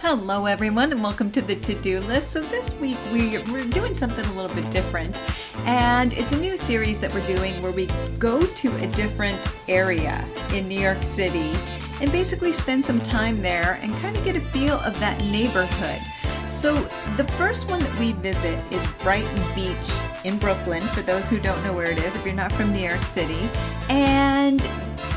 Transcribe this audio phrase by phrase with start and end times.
[0.00, 2.30] Hello, everyone, and welcome to the to do list.
[2.30, 5.20] So, this week we, we're doing something a little bit different,
[5.66, 10.24] and it's a new series that we're doing where we go to a different area
[10.54, 11.52] in New York City
[12.00, 15.98] and basically spend some time there and kind of get a feel of that neighborhood.
[16.48, 16.76] So,
[17.16, 19.74] the first one that we visit is Brighton Beach
[20.24, 22.88] in Brooklyn, for those who don't know where it is, if you're not from New
[22.88, 23.50] York City.
[23.88, 24.62] And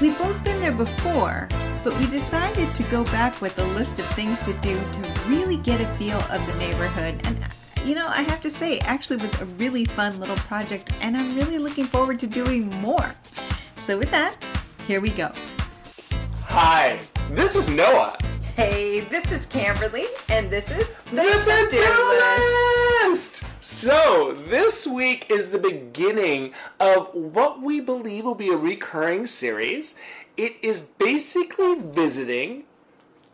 [0.02, 1.48] we've both been there before,
[1.84, 5.58] but we decided to go back with a list of things to do to really
[5.58, 7.20] get a feel of the neighborhood.
[7.26, 7.46] And
[7.84, 11.18] you know, I have to say, it actually was a really fun little project, and
[11.18, 13.16] I'm really looking forward to doing more.
[13.76, 14.38] So, with that,
[14.88, 15.32] here we go.
[16.44, 17.00] Hi,
[17.32, 18.16] this is Noah.
[18.56, 23.44] Hey, this is Camberly, and this is the The To-Do To-Do List.
[23.62, 29.96] So, this week is the beginning of what we believe will be a recurring series.
[30.42, 32.64] It is basically visiting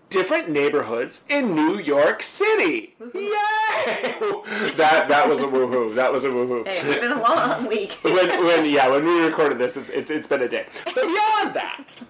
[0.09, 2.97] different neighborhoods in New York City.
[2.99, 3.13] Yay!
[4.75, 5.95] that that was a woohoo.
[5.95, 6.67] That was a woohoo.
[6.67, 7.93] Hey, it's been a long week.
[8.01, 10.65] when, when yeah, when we recorded this, it's, it's it's been a day.
[10.83, 12.03] But beyond that,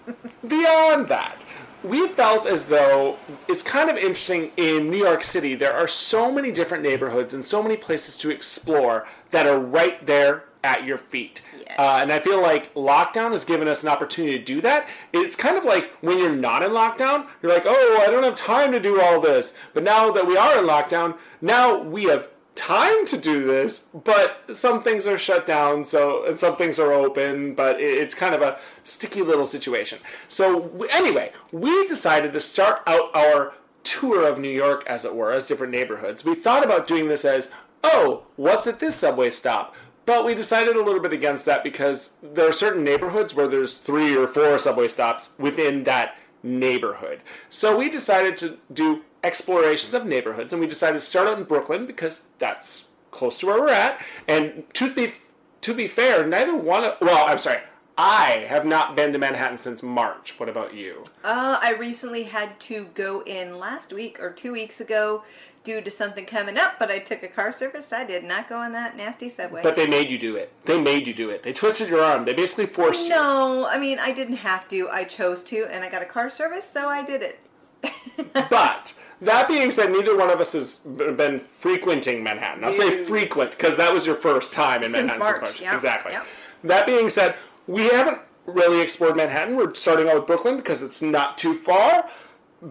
[0.48, 1.46] beyond that,
[1.84, 5.54] we felt as though it's kind of interesting in New York City.
[5.54, 10.04] There are so many different neighborhoods and so many places to explore that are right
[10.08, 11.44] there at your feet.
[11.78, 14.88] Uh, and I feel like lockdown has given us an opportunity to do that.
[15.14, 18.36] It's kind of like when you're not in lockdown, you're like, oh, I don't have
[18.36, 19.54] time to do all this.
[19.74, 24.44] But now that we are in lockdown, now we have time to do this, but
[24.52, 28.34] some things are shut down, so and some things are open, but it- it's kind
[28.34, 30.00] of a sticky little situation.
[30.28, 35.32] So anyway, we decided to start out our tour of New York, as it were,
[35.32, 36.26] as different neighborhoods.
[36.26, 37.52] We thought about doing this as,
[37.84, 39.76] oh, what's at this subway stop?
[40.08, 43.78] But we decided a little bit against that because there are certain neighborhoods where there's
[43.78, 47.20] three or four subway stops within that neighborhood.
[47.50, 51.44] So we decided to do explorations of neighborhoods, and we decided to start out in
[51.44, 54.02] Brooklyn because that's close to where we're at.
[54.30, 55.14] And to be
[55.60, 57.60] to be fair, neither one of well, I'm sorry,
[57.98, 60.40] I have not been to Manhattan since March.
[60.40, 61.04] What about you?
[61.22, 65.26] Uh, I recently had to go in last week or two weeks ago
[65.68, 67.92] due to something coming up, but I took a car service.
[67.92, 69.62] I did not go on that nasty subway.
[69.62, 70.50] But they made you do it.
[70.64, 71.44] They made you do it.
[71.44, 72.24] They twisted your arm.
[72.24, 73.10] They basically forced you.
[73.10, 74.88] no, I mean, I didn't have to.
[74.90, 77.40] I chose to, and I got a car service, so I did it.
[78.50, 82.64] But that being said, neither one of us has been frequenting Manhattan.
[82.64, 85.62] I'll say frequent because that was your first time in Since Manhattan March, since March.
[85.62, 86.14] yeah, Exactly.
[86.14, 86.24] yeah.
[86.64, 87.36] That being said,
[87.68, 89.58] we haven't really explored Manhattan.
[89.58, 92.10] We're starting out with Brooklyn because it's not too far.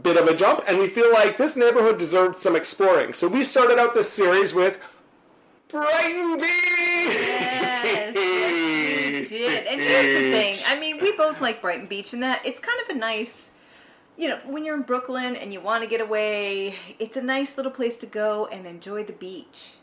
[0.02, 3.12] Bit of a jump, and we feel like this neighborhood deserved some exploring.
[3.12, 4.78] So we started out this series with
[5.68, 6.48] Brighton Beach.
[6.48, 9.66] Yes, yes, we did.
[9.68, 10.54] And here's the thing.
[10.66, 13.50] I mean, we both like Brighton Beach, and that it's kind of a nice,
[14.16, 17.56] you know, when you're in Brooklyn and you want to get away, it's a nice
[17.56, 19.74] little place to go and enjoy the beach.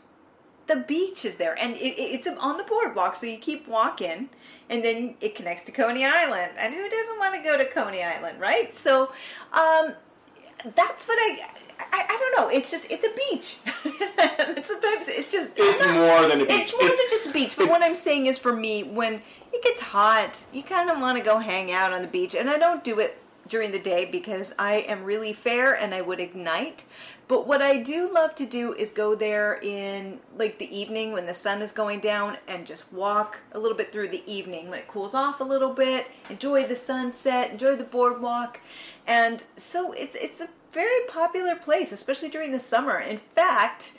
[0.66, 4.30] The beach is there, and it, it- it's on the boardwalk, so you keep walking,
[4.70, 6.52] and then it connects to Coney Island.
[6.58, 8.74] And who doesn't want to go to Coney Island, right?
[8.74, 9.12] So,
[9.52, 9.94] um,
[10.74, 11.48] that's what I.
[11.92, 12.56] I, I don't know.
[12.56, 13.56] It's just it's a beach.
[14.64, 16.60] Sometimes it's just It's I'm more than a beach.
[16.62, 17.56] It's more It's- than just a beach.
[17.56, 19.20] But what I'm saying is, for me, when
[19.52, 22.48] it gets hot, you kind of want to go hang out on the beach, and
[22.48, 26.20] I don't do it during the day because I am really fair and I would
[26.20, 26.84] ignite.
[27.26, 31.26] But what I do love to do is go there in like the evening when
[31.26, 34.80] the sun is going down and just walk a little bit through the evening when
[34.80, 38.60] it cools off a little bit, enjoy the sunset, enjoy the boardwalk.
[39.06, 42.98] And so it's it's a very popular place, especially during the summer.
[42.98, 43.94] In fact,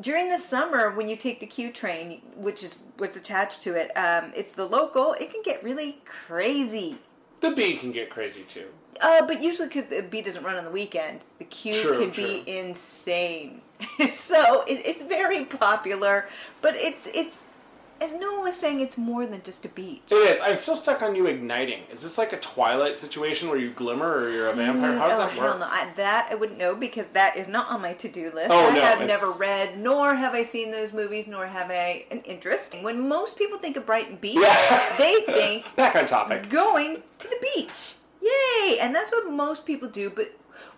[0.00, 3.96] during the summer when you take the Q train, which is what's attached to it,
[3.96, 5.12] um, it's the local.
[5.14, 6.98] It can get really crazy.
[7.44, 8.68] The bee can get crazy too.
[9.02, 12.10] Uh, but usually because the B doesn't run on the weekend, the Q True, can
[12.10, 12.24] true.
[12.24, 13.60] be insane.
[14.10, 16.26] so it, it's very popular,
[16.62, 17.53] but it's it's
[18.00, 20.02] as Noah was saying, it's more than just a beach.
[20.10, 20.40] It is.
[20.40, 21.82] I'm still stuck on you igniting.
[21.92, 24.96] Is this like a Twilight situation where you glimmer or you're a vampire?
[24.98, 25.60] How does oh, that hell work?
[25.60, 25.66] no.
[25.66, 28.50] I, that I wouldn't know because that is not on my to-do list.
[28.50, 31.70] Oh, I no, have it's- never read, nor have I seen those movies, nor have
[31.70, 32.76] I an interest.
[32.82, 34.94] When most people think of Brighton Beach, Yeah.
[34.98, 36.48] they think Back on topic.
[36.50, 37.94] going to the beach.
[38.20, 38.78] Yay!
[38.80, 40.32] And that's what most people do, but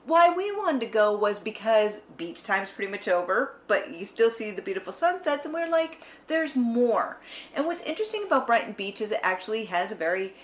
[0.07, 4.31] why we wanted to go was because beach time's pretty much over, but you still
[4.31, 7.19] see the beautiful sunsets, and we're like, there's more.
[7.55, 10.35] And what's interesting about Brighton Beach is it actually has a very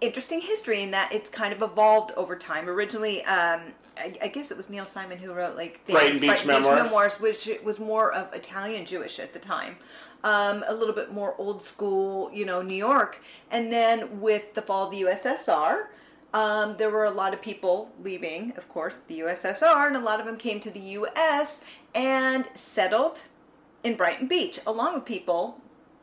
[0.00, 2.68] interesting history in that it's kind of evolved over time.
[2.68, 3.60] Originally, um,
[3.96, 6.84] I, I guess it was Neil Simon who wrote like things, Brighton Beach Memoirs.
[6.84, 9.76] Memoirs, which was more of Italian Jewish at the time.
[10.24, 13.20] Um, a little bit more old school, you know, New York.
[13.50, 15.84] And then with the fall of the USSR,
[16.34, 20.18] Um, there were a lot of people leaving, of course, the USSR, and a lot
[20.18, 21.64] of them came to the US
[21.94, 23.20] and settled
[23.84, 25.60] in Brighton Beach, along with people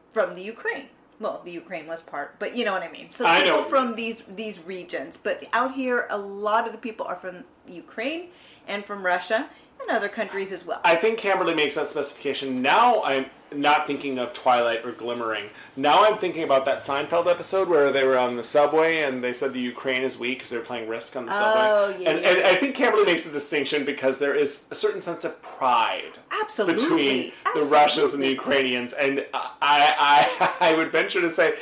[0.09, 0.87] from the Ukraine.
[1.19, 3.09] Well, the Ukraine was part, but you know what I mean.
[3.09, 3.69] So I people know.
[3.69, 8.29] from these these regions, but out here, a lot of the people are from Ukraine
[8.67, 9.49] and from Russia
[9.87, 10.79] and other countries as well.
[10.83, 12.61] I think Camberley makes that specification.
[12.61, 15.49] Now I'm not thinking of Twilight or Glimmering.
[15.75, 19.33] Now I'm thinking about that Seinfeld episode where they were on the subway and they
[19.33, 21.61] said the Ukraine is weak because they're playing Risk on the subway.
[21.61, 22.41] Oh, yeah, and, yeah, and.
[22.47, 26.81] I think Camberley makes a distinction because there is a certain sense of pride Absolutely.
[26.83, 28.93] between the Russians and the Ukrainians.
[28.93, 31.55] And I, I, I would venture to say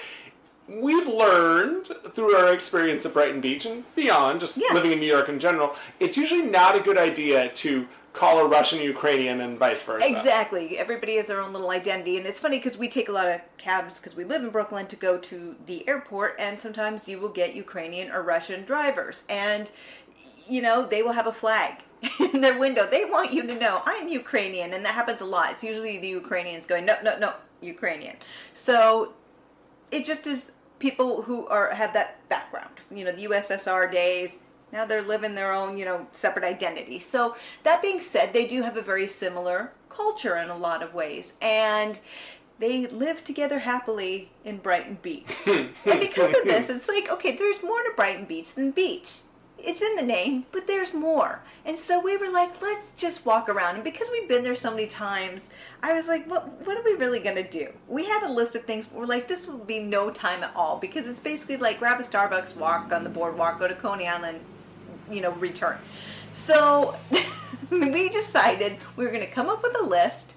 [0.68, 4.76] we've learned through our experience at Brighton Beach and beyond, just Yeah.
[4.76, 7.88] living in New York in general, it's usually not a good idea to
[8.20, 10.06] call a Russian Ukrainian and vice versa.
[10.06, 10.78] Exactly.
[10.78, 13.40] Everybody has their own little identity, and it's funny because we take a lot of
[13.58, 17.30] cabs because we live in Brooklyn to go to the airport, and sometimes you will
[17.30, 19.72] get Ukrainian or Russian drivers, and
[20.48, 21.76] you know they will have a flag
[22.20, 22.86] in their window.
[22.86, 25.52] They want you to know I'm Ukrainian, and that happens a lot.
[25.54, 28.18] It's usually the Ukrainians going no, no, no, Ukrainian.
[28.54, 29.14] So
[29.92, 32.76] it just is people who are have that background.
[32.92, 34.40] You know, the USSR days.
[34.72, 37.00] Now they're living their own, you know, separate identity.
[37.00, 40.94] So that being said, they do have a very similar culture in a lot of
[40.94, 42.00] ways, and
[42.60, 45.32] they live together happily in Brighton Beach.
[45.46, 49.18] and because of this, it's like okay, there's more to Brighton Beach than beach.
[49.62, 51.42] It's in the name, but there's more.
[51.66, 53.76] And so we were like, let's just walk around.
[53.76, 55.52] And because we've been there so many times,
[55.84, 57.74] I was like, what what are we really gonna do?
[57.88, 60.56] We had a list of things, but we're like, this will be no time at
[60.56, 64.08] all because it's basically like grab a Starbucks, walk on the boardwalk, go to Coney
[64.08, 64.40] Island,
[65.12, 65.78] you know, return.
[66.34, 66.98] So
[67.70, 70.36] we decided we were gonna come up with a list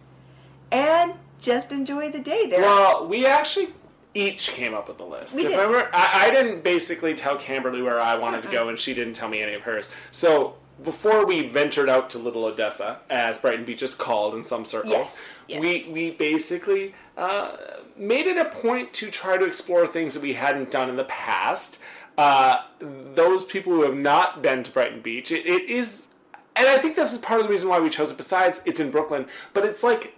[0.70, 2.60] and just enjoy the day there.
[2.62, 3.68] Well, we actually
[4.14, 5.34] each came up with a list.
[5.34, 5.58] We did.
[5.58, 9.14] I, I, I didn't basically tell Camberley where I wanted to go, and she didn't
[9.14, 9.88] tell me any of hers.
[10.10, 14.64] So before we ventured out to Little Odessa, as Brighton Beach is called in some
[14.64, 15.60] circles, Yes, yes.
[15.60, 17.56] we we basically uh,
[17.96, 21.04] made it a point to try to explore things that we hadn't done in the
[21.04, 21.80] past.
[22.18, 26.08] Uh, those people who have not been to Brighton Beach, it, it is,
[26.54, 28.16] and I think this is part of the reason why we chose it.
[28.16, 30.14] Besides, it's in Brooklyn, but it's like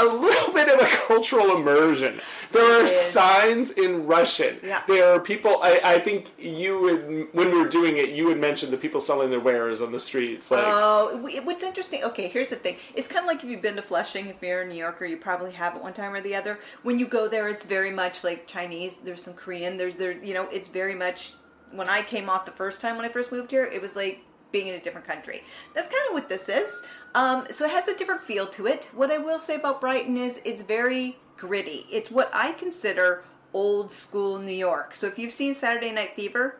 [0.00, 2.20] a little bit of a cultural immersion.
[2.52, 4.58] There are signs in Russian.
[4.62, 4.82] Yeah.
[4.86, 5.60] There are people.
[5.62, 9.00] I, I think you would when we were doing it, you would mention the people
[9.00, 10.50] selling their wares on the streets.
[10.50, 12.02] Like, Oh, what's interesting?
[12.04, 12.76] Okay, here's the thing.
[12.94, 15.16] It's kind of like if you've been to Flushing, if you're a New Yorker, you
[15.16, 16.58] probably have at one time or the other.
[16.82, 18.96] When you go there, it's very much like Chinese.
[18.96, 19.76] There's some Korean.
[19.76, 21.34] There's there, you know, it's very much.
[21.72, 24.22] When I came off the first time when I first moved here, it was like
[24.50, 25.42] being in a different country.
[25.74, 26.82] That's kind of what this is.
[27.14, 28.90] Um, so it has a different feel to it.
[28.94, 31.86] What I will say about Brighton is it's very gritty.
[31.90, 34.94] It's what I consider old school New York.
[34.94, 36.56] So if you've seen Saturday Night Fever,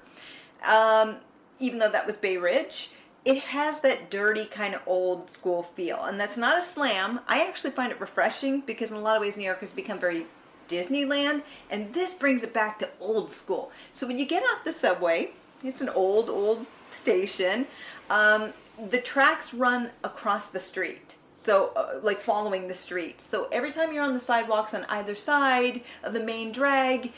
[0.66, 1.16] um,
[1.58, 2.90] even though that was Bay Ridge,
[3.24, 6.02] it has that dirty kind of old school feel.
[6.02, 7.20] And that's not a slam.
[7.28, 9.98] I actually find it refreshing because in a lot of ways New York has become
[9.98, 10.26] very
[10.68, 13.72] Disneyland, and this brings it back to old school.
[13.92, 15.32] So when you get off the subway,
[15.64, 17.66] it's an old, old station.
[18.08, 18.52] Um,
[18.88, 21.16] the tracks run across the street.
[21.32, 23.20] So, uh, like following the street.
[23.20, 27.12] So, every time you're on the sidewalks on either side of the main drag,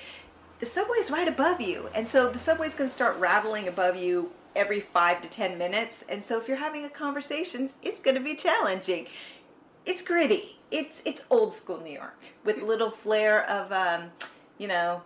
[0.63, 1.89] the subway's right above you.
[1.93, 6.05] And so the subway's going to start rattling above you every five to ten minutes.
[6.09, 9.09] And so if you're having a conversation, it's going to be challenging.
[9.85, 10.61] It's gritty.
[10.71, 14.13] It's it's old school New York with a little flair of um,
[14.57, 15.03] you know,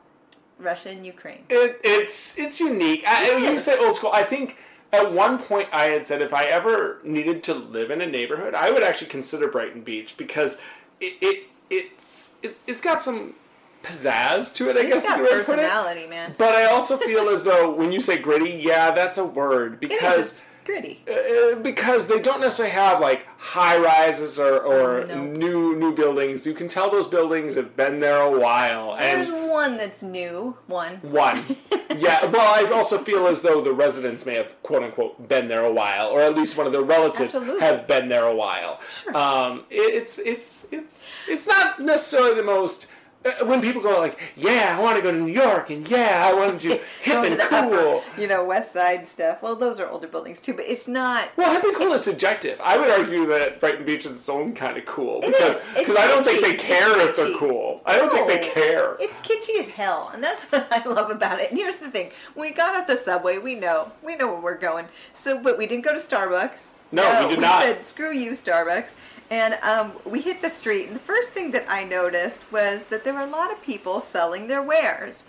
[0.59, 1.45] Russia and Ukraine.
[1.49, 3.05] It, it's it's unique.
[3.07, 4.11] I, you say old school.
[4.13, 4.59] I think
[4.97, 8.55] at one point I had said if I ever needed to live in a neighborhood,
[8.55, 10.59] I would actually consider Brighton Beach because
[11.01, 13.35] it, it it's it, it's got some
[13.83, 14.77] pizzazz to it.
[14.77, 15.63] I It's guess got is the way to put it.
[15.63, 16.35] personality, man.
[16.39, 20.45] But I also feel as though when you say gritty, yeah, that's a word because.
[20.67, 21.01] Gritty.
[21.09, 25.25] Uh, because they don't necessarily have like high rises or, or Oh, no.
[25.25, 26.45] new new buildings.
[26.47, 28.97] You can tell those buildings have been there a while.
[28.99, 30.57] There's one that's new.
[30.67, 30.97] One.
[31.03, 31.45] one,
[31.97, 32.25] yeah.
[32.27, 35.73] Well, I also feel as though the residents may have quote unquote been there a
[35.73, 37.61] while, or at least one of their relatives Absolutely.
[37.61, 38.81] have been there a while.
[39.03, 39.17] Sure.
[39.17, 42.89] Um, it, it's it's it's it's not necessarily the most.
[43.27, 46.25] Uh, When people go like, "Yeah, I want to go to New York," and "Yeah,
[46.27, 49.43] I want to do hip and to cool," upper, you know, West Side stuff.
[49.43, 51.31] Well, those are older buildings too, but it's not.
[51.37, 52.61] Well, hip and cool is subjective.
[52.63, 56.07] I would argue that Brighton Beach is its own kind of cool because because I
[56.07, 57.81] don't think they care if they're cool.
[57.87, 58.97] I don't think they care.
[59.01, 61.51] It's kitschy as hell, and that's what I love about it.
[61.51, 64.59] And here's the thing: we got off the subway, we know, we know where we're
[64.59, 64.87] going.
[65.15, 66.81] So, but we didn't go to Starbucks.
[66.93, 67.63] No, we did not.
[67.63, 68.95] said, "Screw you, Starbucks."
[69.31, 73.03] And um, we hit the street, and the first thing that I noticed was that
[73.03, 75.25] there were a lot of people selling their wares.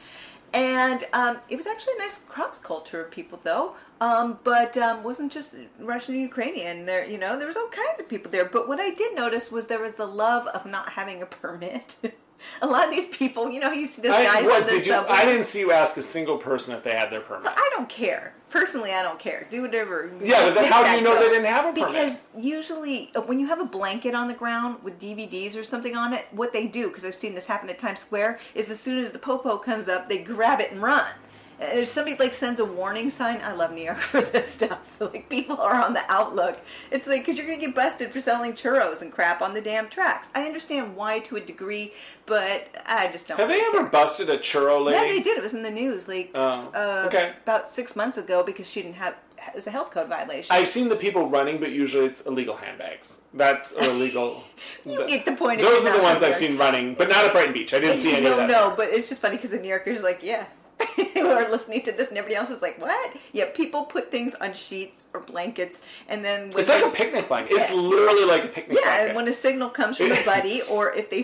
[0.53, 3.75] And um, it was actually a nice cross culture of people, though.
[3.99, 6.85] Um, but um, wasn't just Russian or Ukrainian.
[6.85, 8.45] There, you know, there was all kinds of people there.
[8.45, 11.97] But what I did notice was there was the love of not having a permit.
[12.61, 14.73] a lot of these people, you know, you see those I, guys what, on the
[14.73, 15.11] did you, subway.
[15.11, 17.51] I didn't see you ask a single person if they had their permit.
[17.55, 18.33] I don't care.
[18.49, 19.45] Personally, I don't care.
[19.49, 20.09] Do whatever.
[20.23, 21.21] Yeah, but then how do you know go.
[21.21, 21.87] they didn't have a permit?
[21.87, 25.95] Because usually, uh, when you have a blanket on the ground with DVDs or something
[25.95, 28.79] on it, what they do, because I've seen this happen at Times Square, is as
[28.79, 31.11] soon as the popo comes up, they grab it and run.
[31.59, 33.41] There's somebody like sends a warning sign.
[33.43, 34.79] I love New York for this stuff.
[34.99, 36.59] Like people are on the outlook.
[36.89, 39.89] It's like because you're gonna get busted for selling churros and crap on the damn
[39.89, 40.31] tracks.
[40.33, 41.93] I understand why to a degree,
[42.25, 43.39] but I just don't.
[43.39, 44.97] have they ever busted a churro lady?
[44.97, 45.37] Yeah, they did.
[45.37, 47.33] It was in the news, like Oh, uh, okay.
[47.43, 49.13] about six months ago, because she didn't have.
[49.49, 50.53] It was a health code violation.
[50.53, 53.21] I've seen the people running, but usually it's illegal handbags.
[53.35, 54.43] That's illegal.
[54.83, 55.61] You get the point.
[55.61, 57.71] Those you're the ones I've seen running, but not at Brighton Beach.
[57.73, 58.47] I didn't see any no, of that.
[58.49, 60.45] no, but it's just funny because the New Yorkers are like, yeah.
[61.15, 64.53] We're listening to this, and everybody else is like, "What?" Yeah, people put things on
[64.53, 67.53] sheets or blankets, and then It's like they- a picnic blanket.
[67.53, 67.77] It's Yeah.
[67.77, 69.07] literally like a picnic yeah, blanket.
[69.07, 71.23] and when a signal comes from a buddy, or if they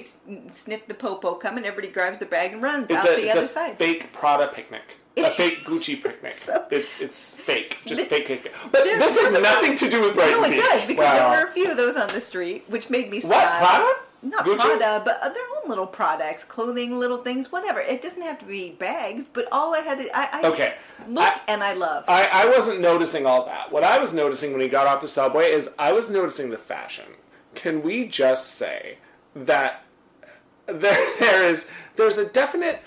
[0.51, 3.29] sniff the popo come and everybody grabs the bag and runs it's out a, the
[3.31, 3.77] other a side.
[3.77, 4.81] fake Prada picnic.
[5.17, 5.59] A It fake.
[5.65, 6.33] Gucci picnic.
[6.33, 7.77] So- it's it's fake.
[7.85, 8.55] Just There- fake, fake, fake.
[8.71, 10.61] But this has nothing to do with Brighton no, it Beach.
[10.61, 11.29] does because wow.
[11.31, 13.29] there were a few of those on the street, which made me What.
[13.47, 13.93] Prada?
[14.23, 14.57] Not Gucci?
[14.59, 17.79] Prada, but uh, their own little products, clothing, little things, whatever.
[17.81, 20.75] It doesn't have to be bags, but all I had to, I, I Okay.
[21.09, 22.09] looked I- and I loved.
[22.09, 23.71] I, I wasn't noticing all that.
[23.71, 26.57] What I was noticing when he got off the subway is I was noticing the
[26.57, 27.05] fashion.
[27.53, 28.97] Can we just say
[29.35, 29.83] that
[30.67, 32.81] there, there is there's a definite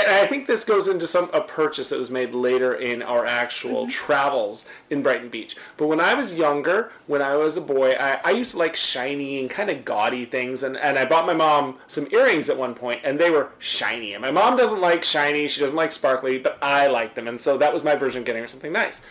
[0.00, 3.26] and I think this goes into some a purchase that was made later in our
[3.26, 3.90] actual mm-hmm.
[3.90, 5.56] travels in Brighton Beach.
[5.76, 8.74] But when I was younger, when I was a boy, I, I used to like
[8.74, 12.56] shiny and kind of gaudy things, and, and I bought my mom some earrings at
[12.56, 14.14] one point, and they were shiny.
[14.14, 17.40] And my mom doesn't like shiny, she doesn't like sparkly, but I like them, and
[17.40, 19.02] so that was my version of getting her something nice.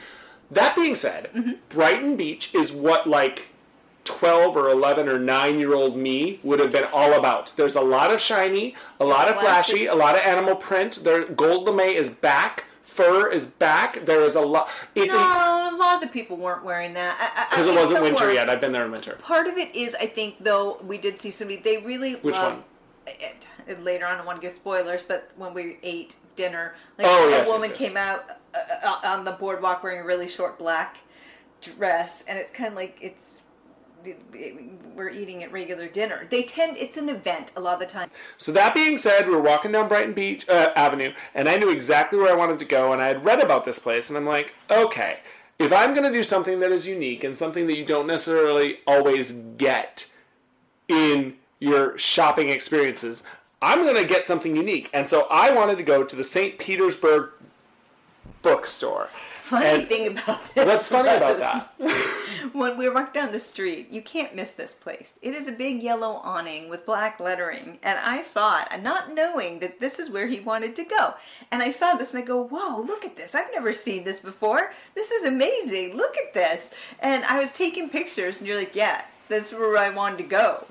[0.50, 1.52] That being said, mm-hmm.
[1.70, 3.50] Brighton Beach is what like
[4.04, 7.54] 12 or 11 or 9 year old me would have been all about.
[7.56, 9.86] There's a lot of shiny, a lot of flashy.
[9.86, 11.02] a lot of animal print.
[11.04, 14.06] There, gold lame is back, fur is back.
[14.06, 14.70] There is a lot.
[14.96, 18.50] It's no, a lot of the people weren't wearing that because it wasn't winter yet.
[18.50, 19.18] I've been there in winter.
[19.22, 21.62] Part of it is, I think, though, we did see somebody.
[21.62, 22.64] They really Which love, one?
[23.08, 26.74] It, it- later on, I don't want to give spoilers, but when we ate dinner,
[26.98, 27.78] like Oh, a yes, yes, woman yes.
[27.78, 30.98] came out uh, uh, on the boardwalk wearing a really short black
[31.62, 33.41] dress, and it's kind of like it's
[34.96, 36.28] we're eating at regular dinner.
[36.30, 38.12] They tend it's an event a lot of the time.
[38.38, 42.20] So that being said, we're walking down Brighton Beach uh, Avenue, and I knew exactly
[42.20, 44.56] where I wanted to go, and I had read about this place, and I'm like,
[44.70, 45.20] okay,
[45.60, 48.80] if I'm going to do something that is unique and something that you don't necessarily
[48.88, 50.10] always get
[50.88, 53.24] in your shopping experiences,
[53.62, 54.90] I'm going to get something unique.
[54.94, 56.58] And so I wanted to go to the St.
[56.58, 57.30] Petersburg
[58.42, 59.10] bookstore.
[59.52, 60.66] Funny And thing about this.
[60.66, 61.74] What's funny about that?
[62.54, 65.20] when we walked down the street, you can't miss this place.
[65.22, 69.60] It is a big yellow awning with black lettering, and I saw it, not knowing
[69.60, 71.16] that this is where he wanted to go.
[71.52, 73.36] And I saw this, and I go, "Whoa, look at this!
[73.36, 74.74] I've never seen this before.
[74.96, 75.98] This is amazing.
[75.98, 79.90] Look at this!" And I was taking pictures, and you're like, "Yeah, that's where I
[79.90, 80.66] wanted to go."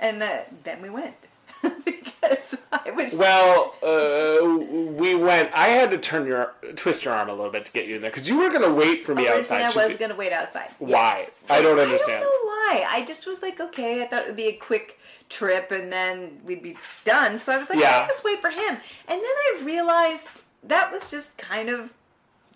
[0.00, 1.28] And uh, then we went
[2.72, 3.10] I.
[3.14, 4.46] Well, uh,
[4.92, 5.50] we went.
[5.54, 8.02] I had to turn your twist your arm a little bit to get you in
[8.02, 9.80] there because you were going to wait for me Originally, outside.
[9.80, 10.70] I was going to wait outside.
[10.78, 11.14] Why?
[11.18, 11.30] Yes.
[11.48, 12.18] I don't understand.
[12.18, 12.86] I don't know why.
[12.88, 14.98] I just was like, okay, I thought it would be a quick
[15.28, 17.38] trip and then we'd be done.
[17.38, 17.98] So I was like, Yeah.
[17.98, 18.76] I'll just wait for him.
[19.08, 21.92] And then I realized that was just kind of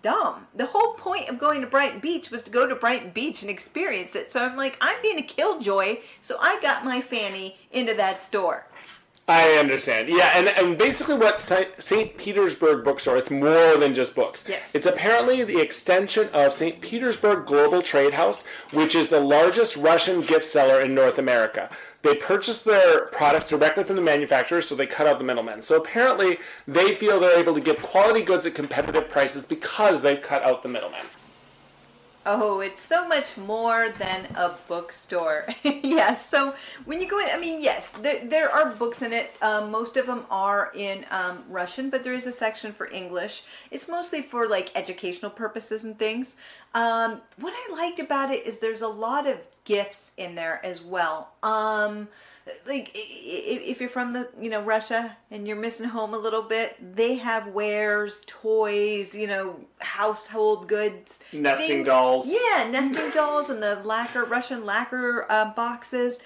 [0.02, 0.46] dumb.
[0.54, 3.50] The whole point of going to Brighton Beach was to go to Brighton Beach and
[3.50, 4.30] experience it.
[4.30, 5.98] So I'm like, I'm being a killjoy.
[6.20, 8.66] So I got my fanny into that store.
[9.28, 10.08] I understand.
[10.08, 12.16] Yeah, and, and basically what St.
[12.16, 14.44] Petersburg bookstore, it's more than just books.
[14.48, 14.72] Yes.
[14.72, 16.80] It's apparently the extension of St.
[16.80, 21.68] Petersburg Global Trade House, which is the largest Russian gift seller in North America.
[22.02, 25.60] They purchase their products directly from the manufacturer, so they cut out the middlemen.
[25.60, 30.22] So apparently they feel they're able to give quality goods at competitive prices because they've
[30.22, 31.04] cut out the middlemen.
[32.28, 35.46] Oh, it's so much more than a bookstore.
[35.62, 36.28] yes.
[36.28, 39.32] So when you go in, I mean, yes, there, there are books in it.
[39.40, 43.44] Um, most of them are in um, Russian, but there is a section for English.
[43.70, 46.34] It's mostly for like educational purposes and things.
[46.74, 50.82] Um, what I liked about it is there's a lot of gifts in there as
[50.82, 51.30] well.
[51.44, 52.08] Um,
[52.66, 56.76] like if you're from the you know Russia and you're missing home a little bit,
[56.94, 62.26] they have wares, toys, you know, household goods, Nesting dolls.
[62.28, 66.22] Yeah, nesting dolls and the lacquer Russian lacquer uh, boxes,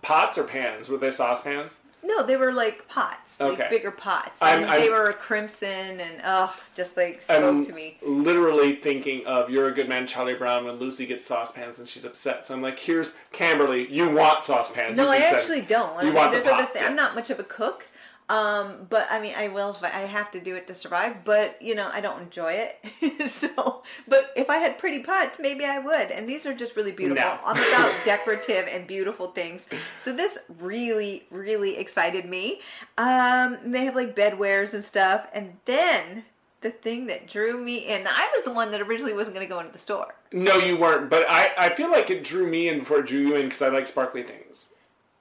[0.01, 0.89] Pots or pans?
[0.89, 1.80] Were they saucepans?
[2.08, 3.63] No, they were like pots, Okay.
[3.63, 4.39] like bigger pots.
[4.39, 7.98] I'm- And they I'm- were crimson and oh, just like spoke I'm to me.
[8.04, 12.06] literally thinking of "You're a Good Man," Charlie Brown when Lucy gets saucepans and she's
[12.06, 12.46] upset.
[12.46, 13.92] So I'm like, "Here's Kimberly.
[13.92, 14.98] You want saucepans?
[15.00, 15.98] No, I actually don't.
[15.98, 17.88] I You mean, want the pots, thi- I'm not much of a cook,
[18.27, 21.24] um, but I mean, I will if I, have to do it to survive.
[21.24, 23.27] But you know, I don't enjoy it.
[23.29, 26.10] so, but if I had pretty pots, maybe I would.
[26.10, 27.24] And these are just really beautiful.
[27.24, 27.39] No.
[27.46, 29.70] I'm about decorative and beautiful things.
[29.98, 32.62] So this really, really excited me.
[32.98, 36.25] Um, they have like bedwares and stuff, and then.
[36.62, 39.53] The thing that drew me in, I was the one that originally wasn't going to
[39.53, 40.15] go into the store.
[40.34, 41.12] No, you weren't.
[41.12, 43.62] But I, I feel like it drew me in before it drew you in because
[43.62, 44.74] I like sparkly things.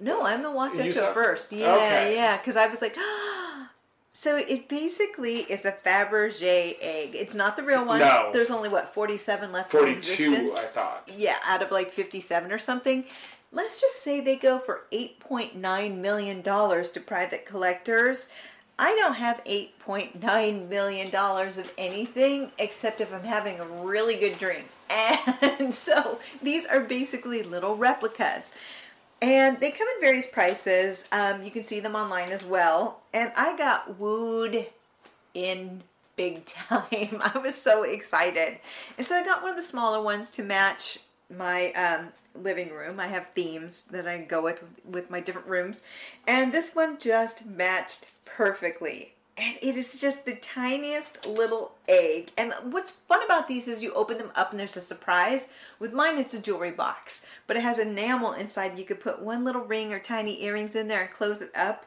[0.05, 1.51] No, I'm the one to saw- first.
[1.53, 2.15] Yeah, Okay.
[2.15, 2.97] yeah, because I was like,
[4.13, 7.15] so it basically is a Fabergé egg.
[7.15, 8.01] It's not the real one.
[8.01, 8.31] No.
[8.33, 10.55] There's only what 47 left in 42, existence.
[10.59, 11.15] I thought.
[11.17, 13.05] Yeah, out of like 57 or something.
[13.51, 18.29] Let's just say they go for 8.9 million dollars to private collectors.
[18.79, 24.39] I don't have 8.9 million dollars of anything except if I'm having a really good
[24.39, 24.65] dream.
[25.61, 28.51] And so these are basically little replicas.
[29.21, 31.07] And they come in various prices.
[31.11, 33.01] Um, you can see them online as well.
[33.13, 34.67] And I got wooed
[35.33, 35.83] in
[36.17, 37.21] big time.
[37.21, 38.59] I was so excited.
[38.99, 40.99] And so I got one of the smaller ones to match
[41.35, 43.01] my um, living room.
[43.01, 45.83] I have themes that I go with with my different rooms.
[46.27, 49.14] And this one just matched perfectly.
[49.37, 52.31] And it is just the tiniest little egg.
[52.37, 55.49] And what's fun about these is you open them up and there's a surprise.
[55.81, 58.79] With mine, it's a jewelry box, but it has enamel inside.
[58.79, 61.87] You could put one little ring or tiny earrings in there and close it up.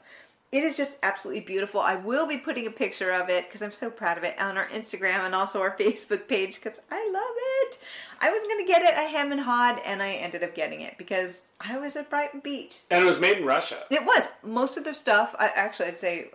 [0.52, 1.82] It is just absolutely beautiful.
[1.82, 4.58] I will be putting a picture of it because I'm so proud of it on
[4.58, 7.80] our Instagram and also our Facebook page because I love it.
[8.20, 10.82] I was going to get it, I hem and hawed, and I ended up getting
[10.82, 12.80] it because I was at Brighton Beach.
[12.90, 13.84] And it was made in Russia.
[13.90, 14.28] It was.
[14.44, 16.30] Most of their stuff, I, actually, I'd say,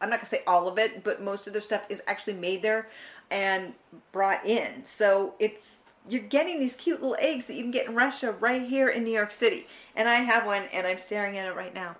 [0.00, 2.34] I'm not going to say all of it, but most of their stuff is actually
[2.34, 2.88] made there
[3.30, 3.74] and
[4.12, 4.84] brought in.
[4.84, 5.78] So it's,
[6.08, 9.04] you're getting these cute little eggs that you can get in Russia right here in
[9.04, 9.66] New York City.
[9.94, 11.96] And I have one and I'm staring at it right now.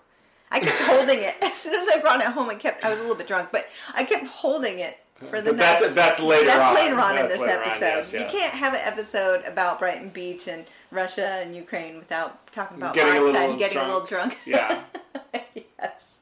[0.51, 1.35] I kept holding it.
[1.43, 3.49] As soon as I brought it home, I kept, I was a little bit drunk,
[3.51, 4.99] but I kept holding it
[5.31, 5.95] for the But that's night.
[5.95, 6.59] that's later on.
[6.59, 6.75] That's on.
[6.85, 7.87] later on in this later on, episode.
[7.87, 8.23] yes, yes.
[8.33, 12.95] You can't have an episode about Brighton Beach and Russia and Ukraine without talking about
[12.95, 13.89] Getting a vodka little and getting drunk.
[13.89, 14.39] a little drunk.
[14.47, 14.83] Yeah.
[15.81, 16.16] yes.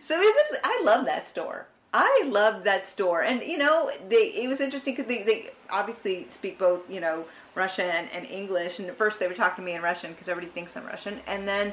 [0.00, 0.58] So it was.
[0.64, 1.66] I love that store.
[1.92, 4.32] I loved that store, and you know, they.
[4.34, 8.78] It was interesting because they, they obviously speak both, you know, Russian and English.
[8.78, 11.20] And at first, they were talking to me in Russian because everybody thinks I'm Russian,
[11.26, 11.72] and then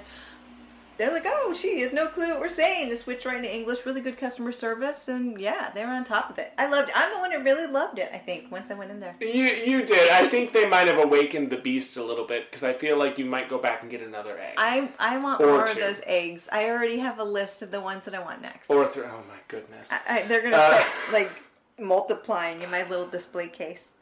[0.98, 3.86] they're like, "Oh, she has no clue what we're saying." They switch right into English.
[3.86, 6.52] Really good customer service, and yeah, they were on top of it.
[6.58, 6.90] I loved.
[6.90, 6.98] it.
[6.98, 8.10] I'm the one who really loved it.
[8.14, 9.16] I think once I went in there.
[9.22, 10.10] You you did.
[10.12, 13.18] I think they might have awakened the beast a little bit because I feel like
[13.18, 14.56] you might go back and get another egg.
[14.58, 16.50] I I want Or more of those eggs.
[16.52, 18.70] I already have a list of the ones that I want next.
[18.70, 19.90] or th- oh my goodness.
[20.10, 21.32] I, they're gonna Uh, start like
[21.80, 23.92] multiplying in my little display case.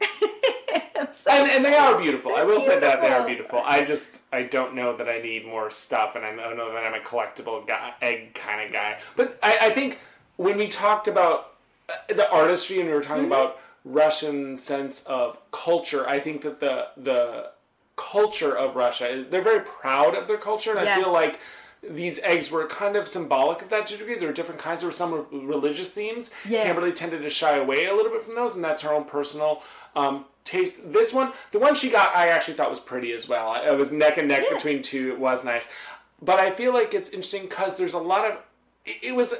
[1.12, 2.34] So and, and they are beautiful.
[2.36, 3.58] I will say that they are beautiful.
[3.58, 3.62] beautiful.
[3.64, 6.84] I just I don't know that I need more stuff, and I don't know that
[6.84, 8.98] I'm a collectible guy, egg kind of guy.
[9.16, 10.00] But I, I think
[10.36, 11.54] when we talked about
[11.88, 13.32] uh, the artistry and we were talking Mm-hmm.
[13.32, 17.50] about Russian sense of culture, I think that the the
[17.96, 21.38] culture of Russia, they're very proud of their culture, and I feel like
[21.88, 24.18] these eggs were kind of symbolic of that to a degree.
[24.18, 24.80] There were different kinds.
[24.80, 26.30] There were some religious themes.
[26.48, 26.66] Yes.
[26.66, 29.62] Kimberly tended to shy away a little bit from those, and that's her own personal
[29.94, 30.92] um, taste.
[30.92, 33.54] This one, the one she got, I actually thought was pretty as well.
[33.54, 34.56] It was neck and neck Yeah.
[34.56, 35.10] between two.
[35.12, 35.68] It was nice,
[36.22, 38.38] but I feel like it's interesting because there's a lot of.
[38.86, 39.34] It, it was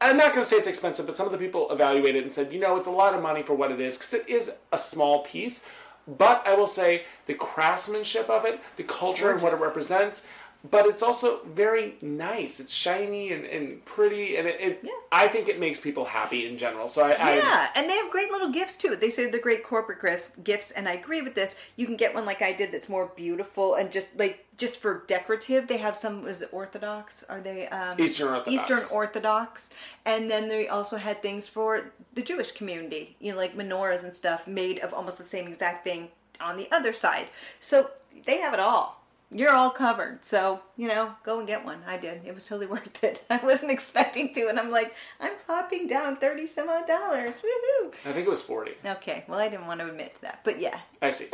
[0.00, 2.52] I'm not going to say it's expensive, but some of the people evaluated and said,
[2.52, 4.78] you know, it's a lot of money for what it is because it is a
[4.78, 5.64] small piece.
[6.08, 10.26] But I will say the craftsmanship of it, the culture and what it represents,
[10.70, 12.60] but it's also very nice.
[12.60, 14.90] It's shiny and, and pretty, and it, it Yeah.
[15.10, 16.86] I think it makes people happy in general.
[16.86, 18.94] So I, Yeah, and they have great little gifts too.
[18.94, 21.56] They say they're great corporate gifts, gifts, and I agree with this.
[21.76, 25.02] You can get one like I did that's more beautiful and just like just for
[25.08, 25.66] decorative.
[25.66, 26.22] They have some.
[26.22, 27.24] Was it Orthodox?
[27.24, 28.52] Are they um, Eastern Orthodox.
[28.52, 29.70] Eastern Orthodox,
[30.04, 33.16] and then they also had things for the Jewish community.
[33.18, 36.68] You know, like menorahs and stuff made of almost the same exact thing on the
[36.70, 37.26] other side.
[37.58, 37.90] So
[38.26, 39.01] they have it all.
[39.34, 40.22] You're all covered.
[40.24, 41.78] So, you know, go and get one.
[41.86, 42.20] I did.
[42.26, 43.24] It was totally worth it.
[43.30, 44.48] I wasn't expecting to.
[44.48, 47.36] And I'm like, I'm plopping down 30 some odd dollars.
[47.36, 47.92] Woohoo.
[48.04, 48.72] I think it was 40.
[48.84, 49.24] Okay.
[49.28, 50.40] Well, I didn't want to admit to that.
[50.44, 50.80] But yeah.
[51.00, 51.28] I see.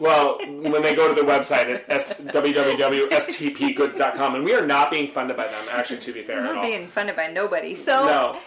[0.00, 5.12] Well, when they go to the website at s- www.stpgoods.com, and we are not being
[5.12, 6.62] funded by them, actually, to be fair at not all.
[6.62, 7.74] being funded by nobody.
[7.74, 8.38] So No.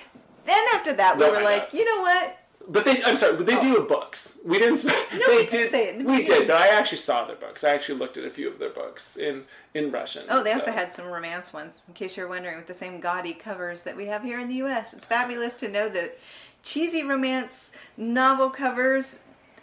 [0.45, 1.79] then after that, we No, were I like, know.
[1.79, 2.36] you know what?
[2.69, 3.79] But they, I'm sorry, but they do oh.
[3.79, 4.39] have books.
[4.43, 4.83] We didn't.
[4.83, 7.63] No, they we did say it we did, but I actually saw their books.
[7.63, 10.25] I actually looked at a few of their books in in Russian.
[10.29, 13.33] Oh, they also had some romance ones, in case you're wondering, with the same gaudy
[13.33, 14.93] covers that we have here in the U.S.
[14.93, 16.17] It's fabulous to know that
[16.63, 19.19] cheesy romance novel covers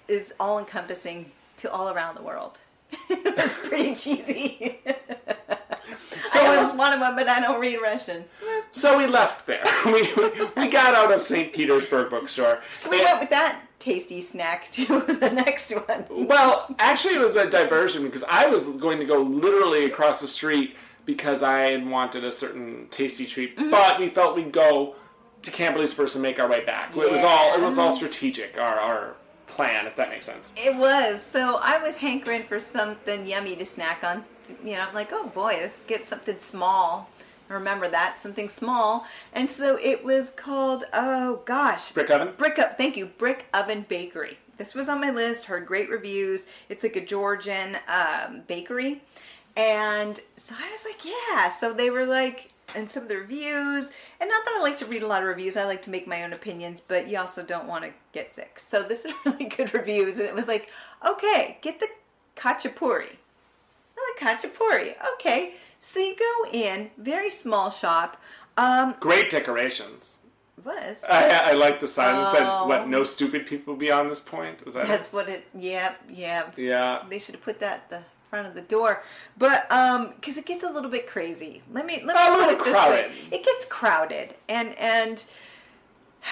[0.08, 2.58] is all encompassing to all around the world.
[3.10, 4.80] it's pretty cheesy.
[6.58, 8.24] I wanted one, but I don't read Russian.
[8.72, 9.64] So we left there.
[9.86, 10.02] we,
[10.56, 11.52] we got out of St.
[11.52, 12.60] Petersburg bookstore.
[12.78, 14.84] So we And- went with that tasty snack to
[15.20, 16.06] the next one.
[16.10, 20.26] Well, actually, it was a diversion because I was going to go literally across the
[20.28, 23.70] street because I had wanted a certain tasty treat, Mm-hmm.
[23.70, 24.96] but we felt we'd go
[25.42, 26.92] to Camberley's first and make our way back.
[26.96, 28.56] It was all it was all strategic.
[28.56, 29.14] Our our
[29.46, 30.50] plan, if that makes sense.
[30.56, 31.20] It was.
[31.22, 34.24] So I was hankering for something yummy to snack on.
[34.64, 37.10] You know, I'm like, oh boy, let's get something small.
[37.48, 40.84] Remember that something small, and so it was called.
[40.92, 42.32] Oh gosh, Brick oven.
[42.38, 42.78] Brick Up.
[42.78, 44.38] Thank you, Brick Oven Bakery.
[44.56, 45.44] This was on my list.
[45.44, 46.46] Heard great reviews.
[46.70, 49.02] It's like a Georgian um, bakery,
[49.56, 51.50] and so I was like, yeah.
[51.50, 54.86] So they were like, and some of the reviews, and not that I like to
[54.86, 55.58] read a lot of reviews.
[55.58, 58.58] I like to make my own opinions, but you also don't want to get sick.
[58.58, 60.70] So this is really good reviews, and it was like,
[61.06, 61.88] okay, get the
[62.36, 63.16] khachapuri.
[63.98, 64.94] Oh, the khachapuri.
[65.14, 68.20] Okay, so you go in, very small shop.
[68.56, 70.20] Um, Great decorations.
[70.64, 72.66] was I, I like the sign that said, Oh.
[72.66, 72.88] "What?
[72.88, 74.86] No stupid people beyond this point." Was that?
[74.88, 75.46] That's what it.
[75.58, 76.50] Yeah, yeah.
[76.56, 77.02] Yeah.
[77.08, 79.02] They should have put that at the front of the door,
[79.38, 81.62] but um, because it gets a little bit crazy.
[81.72, 83.10] Let me let me A put it this crowded.
[83.10, 83.12] way.
[83.32, 85.24] It gets crowded, and and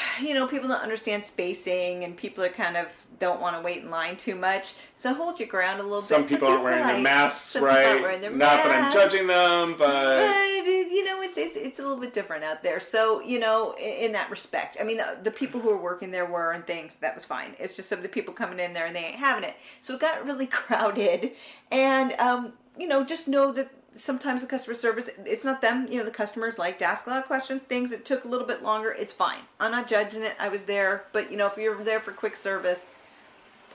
[0.21, 2.87] you know people don't understand spacing, and people are kind of
[3.19, 4.75] don't want to wait in line too much.
[4.97, 6.09] So hold your ground a little bit.
[6.09, 6.31] Some bit.
[6.31, 8.03] people aren't wearing their masks Some people aren't right.
[8.03, 11.83] wearing their Not that I'm judging them, but But you know, it's, it's it's a
[11.83, 12.81] little bit different out there.
[12.81, 16.11] So you know, in, in that respect, I mean, the, the people who were working
[16.11, 17.55] there were and things that was fine.
[17.59, 19.55] It's just some of the people coming in there and they ain't having it.
[19.81, 21.33] So it got really crowded,
[21.71, 25.99] and um, you know, just know that sometimes the customer service it's not them you
[25.99, 28.47] know the customers like to ask a lot of questions things that took a little
[28.47, 31.57] bit longer it's fine i'm not judging it i was there but you know if
[31.59, 32.91] you're there for quick service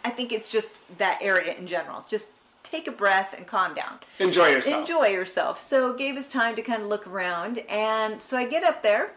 [0.03, 2.29] i think it's just that area in general just
[2.69, 4.79] take a breath and calm down enjoy yourself.
[4.81, 5.59] enjoy yourself.
[5.59, 8.83] So it gave us time to kind of look around, and so I get up
[8.83, 9.11] there,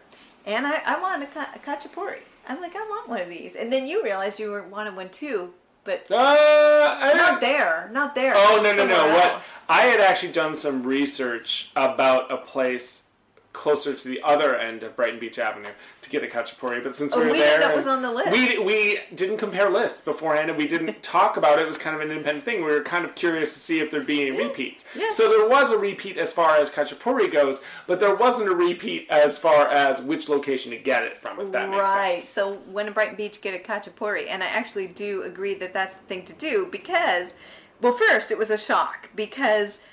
[0.45, 2.19] and I, I want a, ka- a khachapuri.
[2.47, 5.53] I'm like, I want one of these, and then you realized you wanted one too,
[5.83, 8.33] but Uh, I not there, not there.
[8.35, 9.13] Oh no no no!
[9.13, 9.51] What.
[9.67, 13.07] I had actually done some research about a place
[13.53, 17.13] closer to the other end of Brighton Beach Avenue to get a khachapuri, but since
[17.13, 18.31] Oh, we were we there, and was on the list.
[18.31, 21.63] We we didn't compare lists beforehand, and we didn't talk about it.
[21.63, 22.63] It was kind of an independent thing.
[22.63, 24.85] We were kind of curious to see if there'd be any repeats.
[24.95, 25.09] yeah.
[25.11, 29.07] So there was a repeat as far as khachapuri goes, but there wasn't a repeat
[29.09, 31.39] as far as which location to get it from.
[31.39, 31.95] If that makes sense.
[31.95, 32.23] right.
[32.23, 35.97] So when in Brighton Beach, get a khachapuri, and I actually do agree that that's
[35.97, 37.33] the thing to do because,
[37.81, 39.83] well, first it was a shock because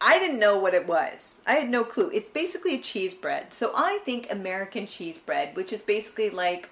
[0.00, 1.40] I didn't know what it was.
[1.46, 2.10] I had no clue.
[2.12, 3.52] It's basically a cheese bread.
[3.52, 6.68] So I think American cheese bread, which is basically like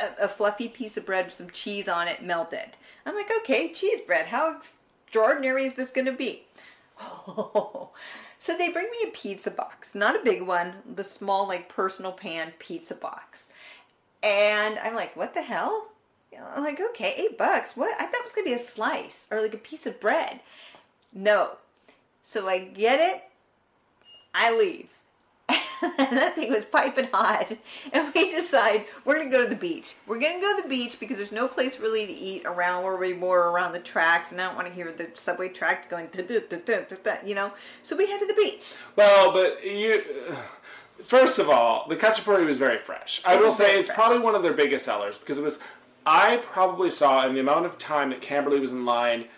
[0.00, 2.76] a, a fluffy piece of bread with some cheese on it melted.
[3.06, 4.26] I'm like, okay, cheese bread.
[4.26, 6.44] How extraordinary is this going to be?
[8.38, 12.12] So they bring me a pizza box, not a big one, the small like personal
[12.12, 13.52] pan pizza box.
[14.22, 15.88] And I'm like, what the hell?
[16.54, 17.76] I'm like, okay, eight bucks.
[17.76, 17.94] What?
[18.00, 20.40] I thought it was gonna be a slice or like a piece of bread.
[21.12, 21.56] No.
[22.28, 23.22] So I get it.
[24.34, 24.90] I leave.
[25.48, 27.56] that thing was piping hot,
[27.90, 29.94] and we decide we're gonna go to the beach.
[30.06, 32.98] We're gonna go to the beach because there's no place really to eat around where
[32.98, 36.10] we were around the tracks, and I don't want to hear the subway tracks going,
[37.24, 37.52] you know.
[37.80, 38.74] So we head to the beach.
[38.94, 40.04] Well, but you.
[41.04, 43.22] First of all, the Khachapuri was very fresh.
[43.24, 45.60] I will say it's probably one of their biggest sellers because it was.
[46.04, 49.28] I probably saw in the amount of time that Camberley was in line,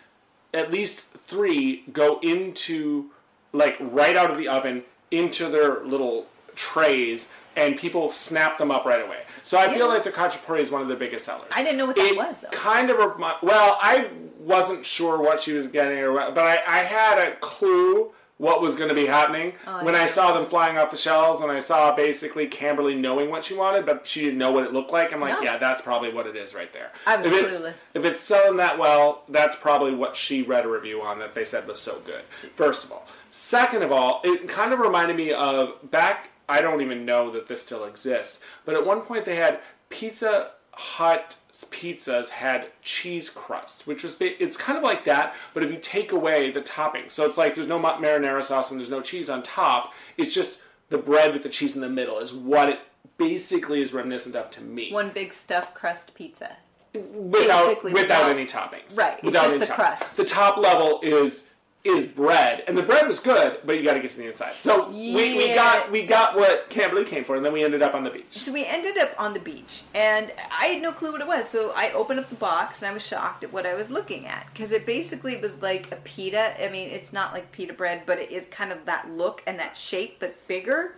[0.52, 3.10] at least three go into
[3.52, 8.84] like right out of the oven into their little trays, and people snap them up
[8.84, 9.22] right away.
[9.42, 11.48] So I feel like the Khachapuri is one of the biggest sellers.
[11.50, 12.48] I didn't know what that It was, though.
[12.48, 16.62] Kind of remi- well, I wasn't sure what she was getting, or what, but I,
[16.66, 20.46] I had a clue what was going to be happening Oh, when I saw them
[20.46, 24.22] flying off the shelves, and I saw basically Camberley knowing what she wanted, but she
[24.22, 25.12] didn't know what it looked like.
[25.12, 25.42] I'm like, No.
[25.42, 26.90] yeah, that's probably what it is right there.
[27.06, 27.74] I was if it's, clueless.
[27.94, 31.44] If it's selling that well, that's probably what she read a review on that they
[31.44, 32.22] said was so good.
[32.54, 36.30] First of all, second of all, it kind of reminded me of back.
[36.48, 40.52] I don't even know that this still exists, but at one point they had Pizza
[40.80, 41.36] Hut
[41.70, 46.10] pizzas had cheese crust, which was it's kind of like that, but if you take
[46.10, 49.42] away the topping, so it's like there's no marinara sauce and there's no cheese on
[49.42, 49.92] top.
[50.16, 52.80] It's just the bread with the cheese in the middle is what it
[53.18, 56.56] basically is reminiscent of to me One big stuffed crust pizza.
[56.94, 58.96] without without without- any toppings.
[58.96, 59.74] Right, it's Without just any the toppings.
[59.74, 60.16] crust.
[60.16, 61.49] The top level is
[61.82, 64.54] is bread, and the bread was good, but you got to get to the inside.
[64.60, 67.94] So we, we got we got what Camberley came for, and then we ended up
[67.94, 68.26] on the beach.
[68.32, 71.48] So we ended up on the beach, and I had no clue what it was.
[71.48, 74.26] So I opened up the box, and I was shocked at what I was looking
[74.26, 76.62] at because it basically was like a pita.
[76.62, 79.58] I mean, it's not like pita bread, but it is kind of that look and
[79.58, 80.96] that shape, but bigger.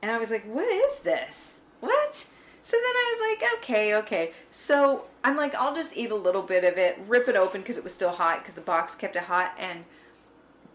[0.00, 1.58] And I was like, "What is this?
[1.80, 2.26] What?"
[2.62, 6.42] So then I was like, "Okay, okay." So I'm like, "I'll just eat a little
[6.42, 9.16] bit of it, rip it open because it was still hot because the box kept
[9.16, 9.84] it hot, and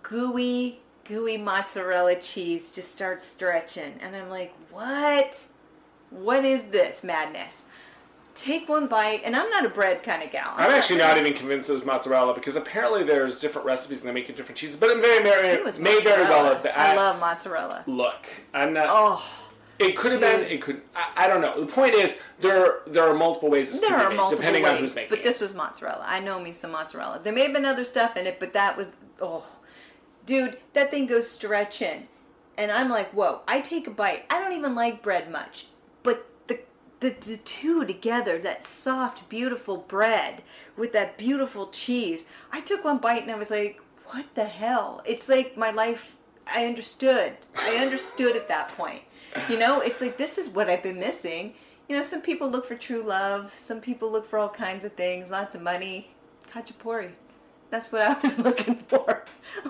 [0.09, 3.93] gooey, gooey mozzarella cheese just starts stretching.
[4.01, 5.45] And I'm like, what?
[6.09, 7.65] What is this madness?
[8.35, 10.53] Take one bite, and I'm not a bread kind of gal.
[10.57, 14.13] I'm actually not even convinced it was mozzarella because apparently there's different recipes and they
[14.13, 14.75] make it different cheeses.
[14.75, 16.73] But it very, very It was may very well been.
[16.75, 17.83] I love mozzarella.
[17.87, 18.87] Look, I'm not.
[18.89, 19.23] Oh,
[19.79, 20.41] It could have been.
[20.41, 20.81] It could.
[20.93, 21.61] I, I don't know.
[21.61, 24.71] The point is, there there are multiple ways this there are made, multiple depending ways,
[24.73, 25.41] on who's making but this it.
[25.41, 26.03] was mozzarella.
[26.05, 27.21] I know me some mozzarella.
[27.23, 28.89] There may have been other stuff in it, but that was
[29.21, 29.45] oh,
[30.25, 32.07] dude, that thing goes stretching,
[32.57, 33.41] and I'm like, whoa!
[33.47, 34.25] I take a bite.
[34.29, 35.67] I don't even like bread much,
[36.03, 36.59] but the
[36.99, 40.43] the, the two together, that soft, beautiful bread
[40.77, 42.27] with that beautiful cheese.
[42.51, 45.01] I took one bite and I was like, what the hell?
[45.05, 46.15] It's like my life.
[46.47, 47.33] I understood.
[47.57, 49.01] I understood at that point.
[49.49, 51.53] You know, it's like this is what I've been missing.
[51.89, 53.53] You know, some people look for true love.
[53.57, 56.11] Some people look for all kinds of things, lots of money.
[56.51, 57.11] Khachapuri.
[57.69, 59.23] That's what I was looking for.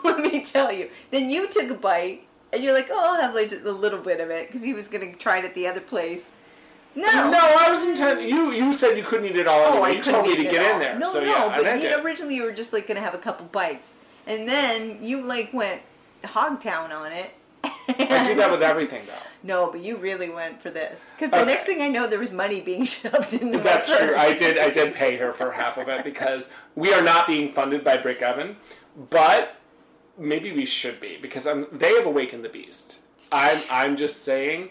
[0.04, 0.90] Let me tell you.
[1.12, 4.20] Then you took a bite, and you're like, "Oh, I'll have like a little bit
[4.20, 6.32] of it," because he was gonna try it at the other place.
[6.98, 8.22] No, No, I was intent.
[8.22, 9.90] You you said you couldn't eat it all Oh, anyway.
[9.90, 10.98] I you told me to get in there.
[10.98, 13.46] No, so no, yeah, but you originally you were just like gonna have a couple
[13.48, 13.94] bites,
[14.26, 15.82] and then you like went
[16.24, 17.32] hogtown on it.
[17.88, 19.14] I do that with everything though.
[19.44, 21.46] No, but you really went for this because the Okay.
[21.46, 24.16] next thing I know, there was money being shoved into my That's true.
[24.18, 24.58] I did.
[24.58, 27.98] I did pay her for half of it because we are not being funded by
[27.98, 28.58] Brick Oven,
[29.12, 29.58] but
[30.18, 33.02] maybe we should be because um, they have awakened the beast.
[33.32, 33.62] I'm.
[33.70, 34.70] I'm just saying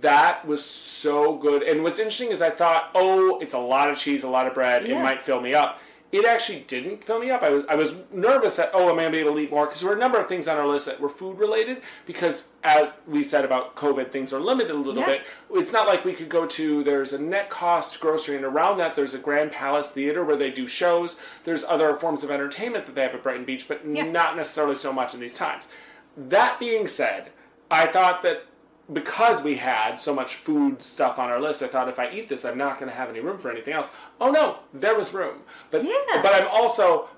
[0.00, 1.64] that was so good.
[1.64, 4.54] And what's interesting is I thought, oh, it's a lot of cheese, a lot of
[4.54, 4.84] bread.
[4.86, 5.80] It might fill me up.
[6.12, 7.42] It actually didn't fill me up.
[7.42, 9.64] I was I was nervous that oh, am I gonna be able to eat more?
[9.64, 11.80] Because there were a number of things on our list that were food related.
[12.04, 15.06] Because as we said about COVID, things are limited a little Yeah.
[15.06, 15.22] bit.
[15.54, 16.84] It's not like we could go to.
[16.84, 20.68] There's a NetCost grocery, and around that there's a Grand Palace Theater where they do
[20.68, 21.16] shows.
[21.44, 24.02] There's other forms of entertainment that they have at Brighton Beach, but Yeah.
[24.04, 25.68] not necessarily so much in these times.
[26.14, 27.30] That being said,
[27.70, 28.42] I thought that
[28.90, 32.28] because we had so much food stuff on our list, I thought if I eat
[32.28, 33.90] this, I'm not going to have any room for anything else.
[34.20, 35.38] Oh no, there was room.
[35.70, 36.20] But Yeah.
[36.22, 37.08] but I'm also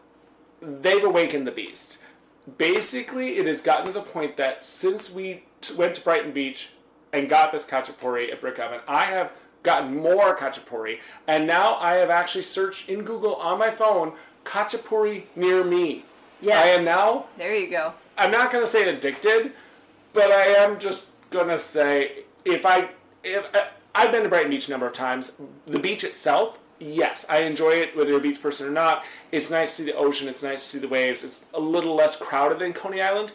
[0.61, 1.98] they've awakened the beast.
[2.59, 6.70] Basically, it has gotten to the point that since we t- went to Brighton Beach
[7.12, 11.94] and got this khachapuri at Brick Oven, I have gotten more khachapuri, and now I
[11.96, 14.12] have actually searched in Google on my phone
[14.44, 16.05] khachapuri near me.
[16.42, 16.59] Yeah.
[16.61, 17.94] I am now There you go.
[18.18, 19.53] I'm not gonna say addicted,
[20.12, 22.90] but I am just gonna say if I
[23.23, 25.33] if I, I've been to Brighton Beach a number of times,
[25.66, 29.05] the beach itself, yes, I enjoy it whether you're a beach person or not.
[29.33, 30.29] It's nice to see the ocean.
[30.29, 31.25] It's nice to see the waves.
[31.25, 33.33] It's a little less crowded than Coney Island,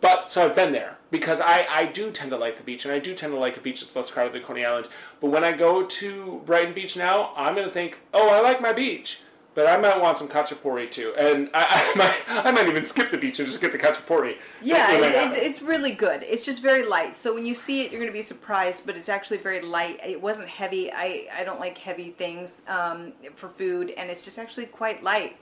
[0.00, 2.92] but so I've been there because I, I do tend to like the beach and
[2.92, 4.88] I do tend to like a beach that's less crowded than Coney Island.
[5.20, 8.72] But when I go to Brighton Beach now, I'm gonna think, oh, I like my
[8.72, 9.20] beach,
[9.54, 13.10] but I might want some khachapuri too, and I, I might I might even skip
[13.10, 14.36] the beach and just get the khachapuri.
[14.62, 16.22] Yeah, it, it's, it's really good.
[16.22, 17.16] It's just very light.
[17.16, 20.00] So when you see it, you're going to be surprised, but it's actually very light.
[20.04, 20.92] It wasn't heavy.
[20.92, 25.36] I, I don't like heavy things um, for food, and it's just actually quite light.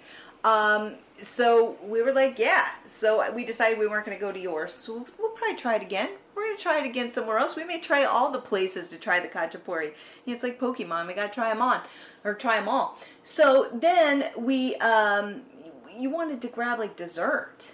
[0.44, 2.68] Um, so we were like, yeah.
[2.86, 4.72] So we decided we weren't going to go to yours.
[4.72, 6.10] So we'll probably try it again.
[6.38, 7.56] We're going to try it again somewhere else.
[7.56, 9.94] We may try all the places to try the khachapuri.
[10.24, 11.08] It's like Pokemon.
[11.08, 11.80] We got to try them on
[12.22, 12.96] or try them all.
[13.24, 15.42] So then we, um,
[15.92, 17.66] you wanted to grab like dessert.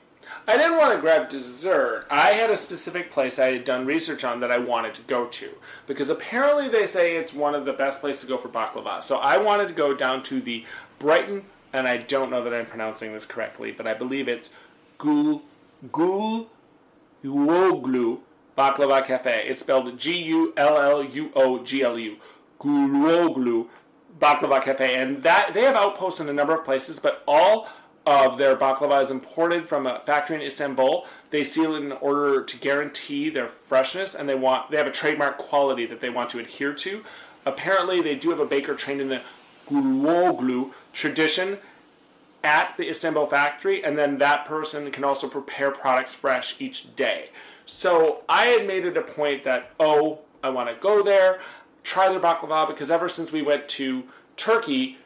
[0.48, 2.06] I didn't want to grab dessert.
[2.10, 5.26] I had a specific place I had done research on that I wanted to go
[5.26, 5.50] to
[5.86, 9.02] because apparently they say it's one of the best places to go for baklava.
[9.02, 10.64] So I wanted to go down to the
[10.98, 14.48] Brighton, and I don't know that I'm pronouncing this correctly, but I believe it's
[14.96, 15.42] Gul
[15.92, 16.48] Gul
[17.22, 18.20] Uoglu
[18.56, 19.46] Baklava Cafe.
[19.48, 22.16] It's spelled G U L L U O G L U.
[22.60, 23.68] Gulluoglu
[24.18, 27.68] Baklava Cafe, and that they have outposts in a number of places, but all
[28.06, 31.06] of their baklava is imported from a factory in Istanbul.
[31.30, 34.92] They seal it in order to guarantee their freshness, and they want they have a
[34.92, 37.04] trademark quality that they want to adhere to.
[37.46, 39.22] Apparently, they do have a baker trained in the
[39.68, 41.58] Gulluoglu tradition
[42.44, 47.30] at the Istanbul factory, and then that person can also prepare products fresh each day.
[47.66, 51.40] So I had made it a point that oh, I want to go there,
[51.82, 54.04] try their baklava because ever since we went to
[54.36, 54.98] Turkey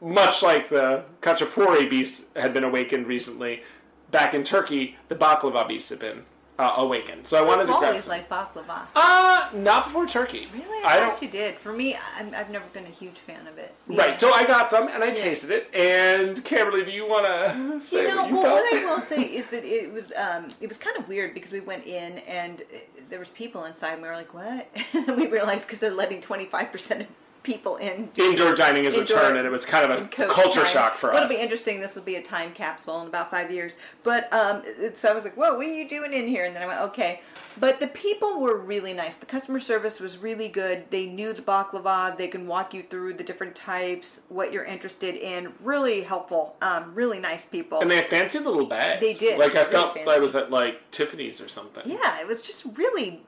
[0.00, 3.62] much like the Khachapuri beast had been awakened recently,
[4.10, 6.24] back in Turkey, the baklava beast had been
[6.58, 7.26] uh, awakened.
[7.26, 7.84] So I wanted I've to grab.
[7.84, 8.10] always some.
[8.10, 8.86] liked baklava.
[8.94, 10.48] Uh, not before Turkey.
[10.52, 10.84] Really?
[10.84, 11.56] I I, thought you did.
[11.58, 13.74] For me, I'm, I've never been a huge fan of it.
[13.88, 14.18] Right.
[14.18, 15.74] So I got some and I tasted it.
[15.74, 18.54] And Kimberly, do you want to say you know, what you well, felt?
[18.54, 21.52] what I will say is that it was um, it was kind of weird because
[21.52, 22.78] we went in and uh,
[23.10, 26.20] there was people inside, and we were like, "What?" and we realized because they're letting
[26.20, 27.06] twenty five percent of
[27.44, 28.08] people in.
[28.16, 30.70] Indoor dining is Indoor- returned, and it was kind of a culture times.
[30.70, 31.14] shock for us.
[31.14, 31.80] What'll be interesting.
[31.80, 33.76] This will be a time capsule in about five years.
[34.02, 34.62] But um,
[34.96, 36.80] so I was like, "Whoa, what are you doing in here?" And then I went,
[36.80, 37.20] "Okay."
[37.60, 39.16] But the people were really nice.
[39.16, 40.90] The customer service was really good.
[40.90, 42.18] They knew the baklava.
[42.18, 45.52] They can walk you through the different types, what you're interested in.
[45.62, 46.56] Really helpful.
[46.60, 47.80] Um, really nice people.
[47.80, 49.00] and they had fancy little bags.
[49.00, 49.38] They did.
[49.38, 51.82] Like I felt really I was at like Tiffany's or something.
[51.86, 53.22] Yeah, it was just really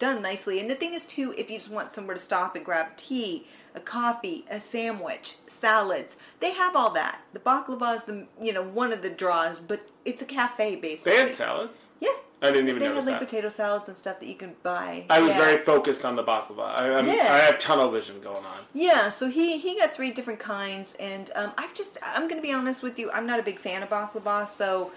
[0.00, 0.58] done nicely.
[0.58, 3.46] And the thing is, too, if you just want somewhere to stop and grab tea,
[3.74, 7.20] a coffee, a sandwich, salads, they have all that.
[7.32, 11.12] The baklava is the you know one of the draws, but it's a cafe basically.
[11.12, 11.88] They had salads.
[12.00, 12.08] Yeah,
[12.42, 13.28] I didn't even they had notice like that.
[13.28, 15.04] potato salads and stuff that you can buy.
[15.10, 15.44] I was Yeah.
[15.44, 16.78] very focused on the baklava.
[16.78, 17.32] I, I'm, Yeah.
[17.34, 18.60] I have tunnel vision going on.
[18.74, 22.52] Yeah, so he he got three different kinds, and um, I've just I'm gonna be
[22.52, 24.90] honest with you, I'm not a big fan of baklava, so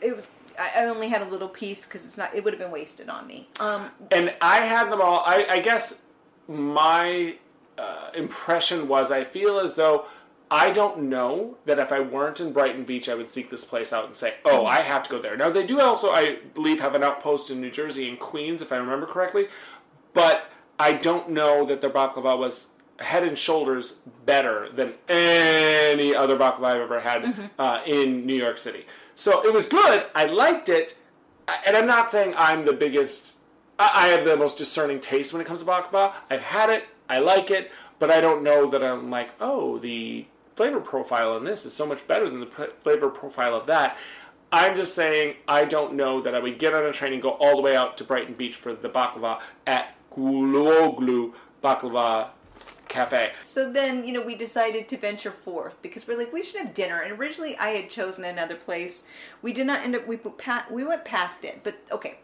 [0.00, 0.28] it was
[0.58, 3.08] I I only had a little piece because it's not it would have been wasted
[3.08, 3.48] on me.
[3.60, 5.22] Um, and I had them all.
[5.26, 6.00] I, I guess
[6.48, 7.36] my
[7.78, 10.06] uh, impression was I feel as though
[10.50, 13.92] I don't know that if I weren't in Brighton Beach, I would seek this place
[13.92, 16.80] out and say, "Oh, I have to go there." Now they do also, I believe,
[16.80, 19.48] have an outpost in New Jersey in Queens, if I remember correctly,
[20.14, 26.36] but I don't know that their baklava was head and shoulders better than any other
[26.36, 28.86] baklava I've ever had uh, in New York City.
[29.14, 30.06] So it was good.
[30.14, 30.96] I liked it,
[31.66, 33.36] and I'm not saying I'm the biggest.
[33.78, 36.14] I have the most discerning taste when it comes to baklava.
[36.30, 36.84] I've had it.
[37.08, 41.44] I like it, but I don't know that I'm like, oh, the flavor profile in
[41.44, 43.96] this is so much better than the flavor profile of that.
[44.50, 47.30] I'm just saying I don't know that I would get on a train and go
[47.30, 52.30] all the way out to Brighton Beach for the baklava at Gulluoglu Baklava
[52.88, 53.32] Cafe.
[53.42, 56.72] So then, you know, we decided to venture forth because we're like, we should have
[56.72, 57.02] dinner.
[57.02, 59.06] And originally, I had chosen another place.
[59.42, 60.06] We did not end up.
[60.06, 60.18] We
[60.70, 62.18] we went past it, but okay.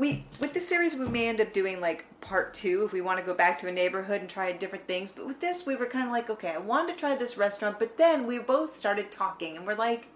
[0.00, 3.20] We with this series, we may end up doing like part two if we want
[3.20, 5.12] to go back to a neighborhood and try different things.
[5.12, 7.78] But with this, we were kind of like, okay, I wanted to try this restaurant,
[7.78, 10.08] but then we both started talking, and we're like.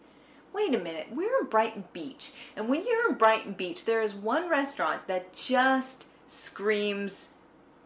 [0.54, 2.30] Wait a minute, we're in Brighton Beach.
[2.54, 7.30] And when you're in Brighton Beach, there is one restaurant that just screams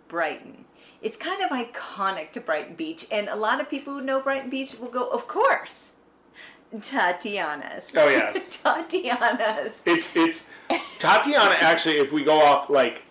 [0.06, 0.66] Brighton.
[1.00, 4.50] It's kind of iconic to Brighton Beach, and a lot of people who know Brighton
[4.50, 5.92] Beach will go, of course,
[6.82, 7.92] Tatiana's.
[7.96, 8.60] Oh, yes.
[8.62, 9.82] Tatiana's.
[9.86, 10.50] It's it's
[10.98, 11.56] Tatiana.
[11.60, 13.02] Actually, if we go off like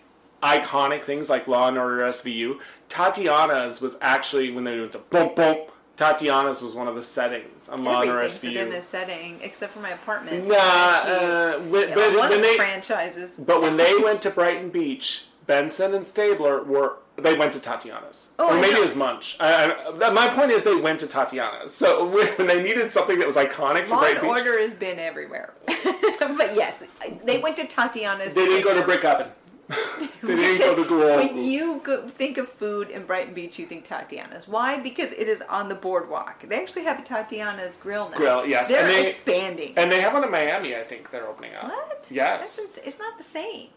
[0.42, 5.34] iconic things like Law and Order SVU, Tatiana's was actually when they went to boom
[5.34, 5.66] boom.
[5.96, 9.80] Tatiana's was one of the settings on Law and Order in a setting except for
[9.80, 10.46] my apartment.
[10.46, 13.34] Nah, uh, when, Yeah, but one when of they franchises.
[13.34, 18.28] but when they went to Brighton Beach, Benson and Stabler were they went to Tatiana's,
[18.38, 19.36] Oh, or maybe it was Munch.
[19.40, 21.72] I, I, my point is they went to Tatiana's.
[21.74, 22.06] So
[22.36, 24.98] when they needed something that was iconic for Law Brighton and Beach, Order has been
[24.98, 25.54] everywhere.
[25.66, 26.82] but yes,
[27.24, 28.34] they went to Tatiana's.
[28.34, 29.28] they didn't go to Brick Oven.
[30.22, 33.66] they didn't go to Because when you go, think of food in Brighton Beach, you
[33.66, 34.48] think Tatiana's.
[34.48, 34.78] Why?
[34.78, 36.48] Because it is on the boardwalk.
[36.48, 38.16] They actually have a Tatiana's grill now.
[38.16, 39.74] Grill, yes, They're and they- expanding.
[39.76, 41.64] And they have one in Miami, I think they're opening up.
[41.64, 42.06] what?
[42.10, 42.56] Yes.
[42.56, 43.68] That's it's not the same.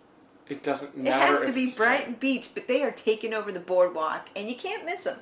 [0.50, 1.36] It doesn't matter.
[1.36, 4.50] It has to be it's Brighton Beach, but they are taking over the boardwalk, and
[4.50, 5.18] you can't miss them.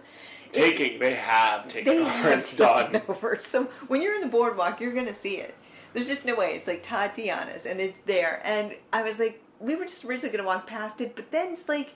[0.52, 1.00] taking.
[1.00, 2.10] They have taken They over.
[2.10, 3.02] have It's taken done.
[3.08, 3.38] over.
[3.40, 5.54] So when you're in the boardwalk, you're gonna see it.
[5.94, 6.56] There's just no way.
[6.56, 8.42] It's like Tatiana's, and it's there.
[8.44, 11.68] And I was like, we were just originally gonna walk past it, but then it's
[11.70, 11.94] like,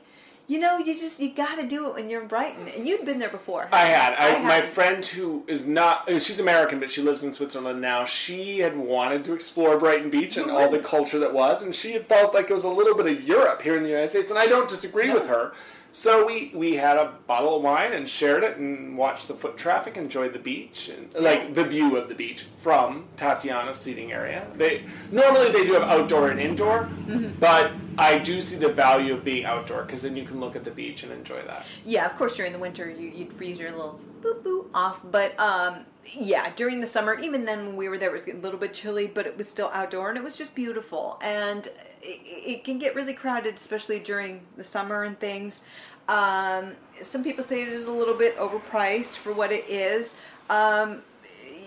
[0.47, 3.19] you know, you just you gotta do it when you're in Brighton, and you'd been
[3.19, 3.69] there before.
[3.71, 4.13] I had.
[4.15, 4.71] I, my hadn't.
[4.71, 8.03] friend who is not, uh, she's American, but she lives in Switzerland now.
[8.03, 11.93] She had wanted to explore Brighton Beach and all the culture that was, and she
[11.93, 14.29] had felt like it was a little bit of Europe here in the United States,
[14.29, 15.53] and I don't disagree with her.
[15.95, 19.57] So we, we had a bottle of wine and shared it and watched the foot
[19.57, 24.47] traffic, enjoyed the beach and like the view of the beach from Tatiana's seating area.
[24.55, 27.39] They normally they do have outdoor and indoor, Mm-hmm.
[27.39, 30.63] but I do see the value of being outdoor because then you can look at
[30.63, 31.65] the beach and enjoy that.
[31.85, 35.39] Yeah, of course during the winter you, you'd freeze your little boop boop off, but
[35.39, 38.59] um, yeah, during the summer, even then when we were there, it was a little
[38.59, 41.19] bit chilly, but it was still outdoor and it was just beautiful.
[41.21, 41.67] And
[42.03, 45.63] it, it can get really crowded, especially during the summer and things.
[46.07, 50.17] Um, some people say it is a little bit overpriced for what it is.
[50.49, 51.01] Um,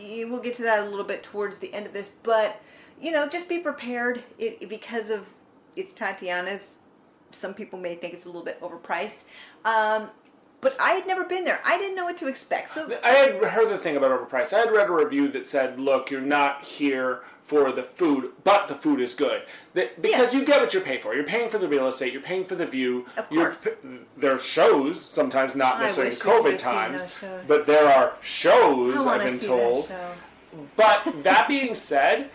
[0.01, 2.61] we'll get to that a little bit towards the end of this, but
[3.01, 4.23] you know, just be prepared.
[4.39, 5.27] It because of
[5.75, 6.77] it's Tatiana's.
[7.33, 9.25] Some people may think it's a little bit overpriced,
[9.65, 10.11] um,
[10.67, 11.61] but I had never been there.
[11.65, 12.71] I didn't know what to expect.
[12.71, 14.53] So I had heard the thing about overpriced.
[14.53, 18.67] I had read a review that said, "Look, you're not here for the food, but
[18.67, 19.43] the food is good."
[19.75, 20.41] That, because Yeah.
[20.41, 21.15] you get what you're paying for.
[21.15, 22.13] You're paying for the real estate.
[22.13, 23.07] You're paying for the view.
[23.17, 23.69] Of You're course.
[24.17, 27.07] there's shows sometimes, not necessarily in wish we could COVID times,
[27.47, 29.07] but there are shows.
[29.07, 29.93] I I've been told.
[30.75, 32.31] But that being said,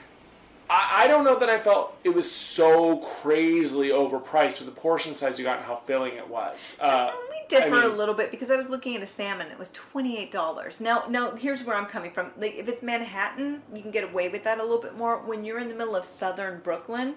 [0.74, 5.16] I, I don't know that I felt it was so crazily overpriced for the portion
[5.16, 6.78] size you got and how filling it was.
[6.80, 9.48] Uh, We differ I a mean- little bit because I was looking at a salmon.
[9.48, 10.80] It was twenty eight dollars.
[10.80, 12.32] Now, now here's where I'm coming from.
[12.38, 15.18] Like if it's Manhattan, you can get away with that a little bit more.
[15.18, 17.16] When you're in the middle of southern Brooklyn,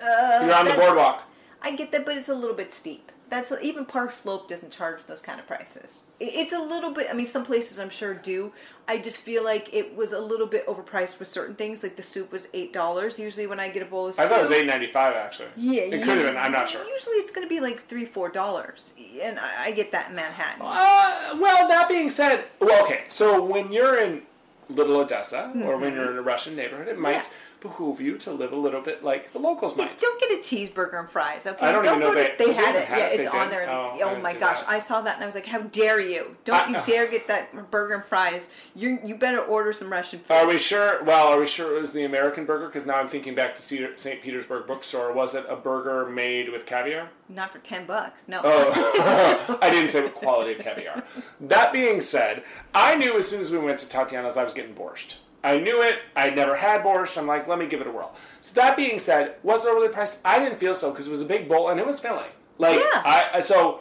[0.00, 1.24] uh, You're on the boardwalk.
[1.60, 3.10] I get that, but it's a little bit steep.
[3.30, 6.02] That's even Park Slope doesn't charge those kind of prices.
[6.18, 7.06] It's a little bit.
[7.08, 8.52] I mean, some places I'm sure do.
[8.88, 11.84] I just feel like it was a little bit overpriced with certain things.
[11.84, 13.20] Like the soup was eight dollars.
[13.20, 15.14] Usually, when I get a bowl of soup, I thought it was eight ninety five
[15.14, 15.48] actually.
[15.56, 16.36] yeah, it could have been.
[16.36, 16.84] I'm not sure.
[16.84, 20.16] Usually, it's going to be like three, four dollars, and I, I get that in
[20.16, 20.62] Manhattan.
[20.62, 23.04] Uh, well, that being said, well, okay.
[23.08, 24.22] So when you're in
[24.70, 27.22] Little Odessa, or when you're in a Russian neighborhood, it might Yeah.
[27.60, 29.98] behoove you to live a little bit like the locals might.
[29.98, 31.66] don't get a cheeseburger and fries, okay?
[31.66, 32.84] I don't even know go if to, they- they had it.
[32.86, 33.52] had Yeah, it, they it's on did?
[33.52, 33.70] there.
[33.70, 34.68] Oh, Oh, my gosh, that.
[34.68, 36.36] I saw that and I was like, "How dare you?
[36.46, 38.48] Don't I- you uh, dare get that burger and fries?
[38.74, 41.02] You you better order some Russian food." Are we sure?
[41.04, 42.66] Well, are we sure it was the American burger?
[42.66, 44.22] Because now I'm thinking back to Cedar- St.
[44.22, 45.12] Petersburg bookstore.
[45.12, 47.10] Was it a burger made with caviar?
[47.28, 48.40] Not for ten bucks, no.
[48.42, 51.04] Oh, I didn't say what quality of caviar.
[51.40, 52.42] That being said,
[52.74, 55.16] I knew as soon as we went to Tatiana's I was getting borscht.
[55.42, 55.96] I knew it.
[56.14, 57.16] I'd never had borscht.
[57.16, 58.14] I'm like, let me give it a whirl.
[58.42, 60.18] So that being said, was it overly priced?
[60.24, 62.30] I didn't feel so because it was a big bowl and it was filling.
[62.58, 63.02] Like, Yeah.
[63.04, 63.80] I so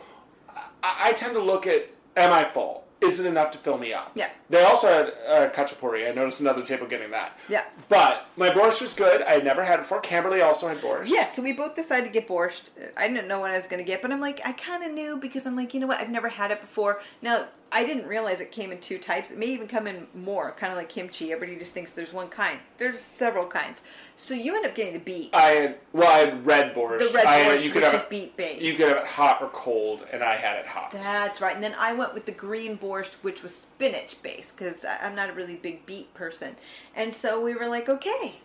[0.82, 2.79] I, I tend to look at am I full?
[3.02, 4.12] Is it enough to fill me up?
[4.14, 4.30] Yeah.
[4.50, 6.10] They also had uh, khachapuri.
[6.10, 7.38] I noticed another table getting that.
[7.48, 7.64] Yeah.
[7.88, 9.22] But my borscht was good.
[9.22, 10.02] I had never had it before.
[10.02, 11.08] Kimberly also had borscht.
[11.08, 12.64] Yeah, so we both decided to get borscht.
[12.98, 14.92] I didn't know what I was going to get, but I'm like, I kind of
[14.92, 16.00] knew because I'm like, you know what?
[16.00, 17.02] I've never had it before.
[17.22, 19.32] Now, I didn't realize it came in two types.
[19.32, 21.32] It may even come in more, kind of like kimchi.
[21.32, 22.60] Everybody just thinks there's one kind.
[22.80, 23.82] There's several kinds.
[24.22, 25.30] So you end up getting the beet.
[25.34, 27.00] I had well, I had red borscht.
[27.00, 28.62] The red I had- borscht, you could which have is it, beet based.
[28.62, 30.92] You could have it hot or cold, and I had it hot.
[30.92, 31.56] That's right.
[31.56, 35.30] And then I went with the green borscht, which was spinach based, because I'm not
[35.30, 36.58] a really big beet person.
[36.94, 38.36] And so we were like, okay,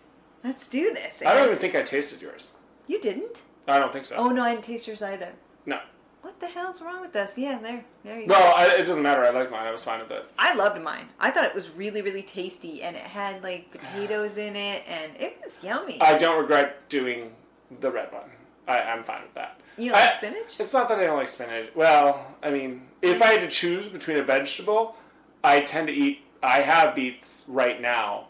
[0.44, 1.22] let's do this.
[1.26, 2.54] I don't even think I tasted yours.
[2.86, 3.42] You didn't?
[3.66, 4.14] I don't think so.
[4.14, 5.32] Oh no, I didn't taste yours either.
[5.66, 5.80] No.
[6.24, 7.36] What the hell's wrong with us?
[7.36, 8.32] Yeah, there, there you go.
[8.32, 9.22] Well, it doesn't matter.
[9.22, 9.66] I like mine.
[9.66, 10.24] I was fine with it.
[10.38, 11.06] I loved mine.
[11.20, 15.12] I thought it was really, really tasty, and it had like potatoes in it, and
[15.20, 16.00] it was yummy.
[16.00, 17.32] I don't regret doing
[17.80, 18.30] the red one.
[18.66, 19.60] I, I'm fine with that.
[19.76, 20.58] you like I- spinach?
[20.58, 21.68] It's not that I don't like spinach.
[21.74, 24.96] Well, I mean, if I had to choose between a vegetable,
[25.44, 26.20] I tend to eat.
[26.42, 28.28] I have beets right now.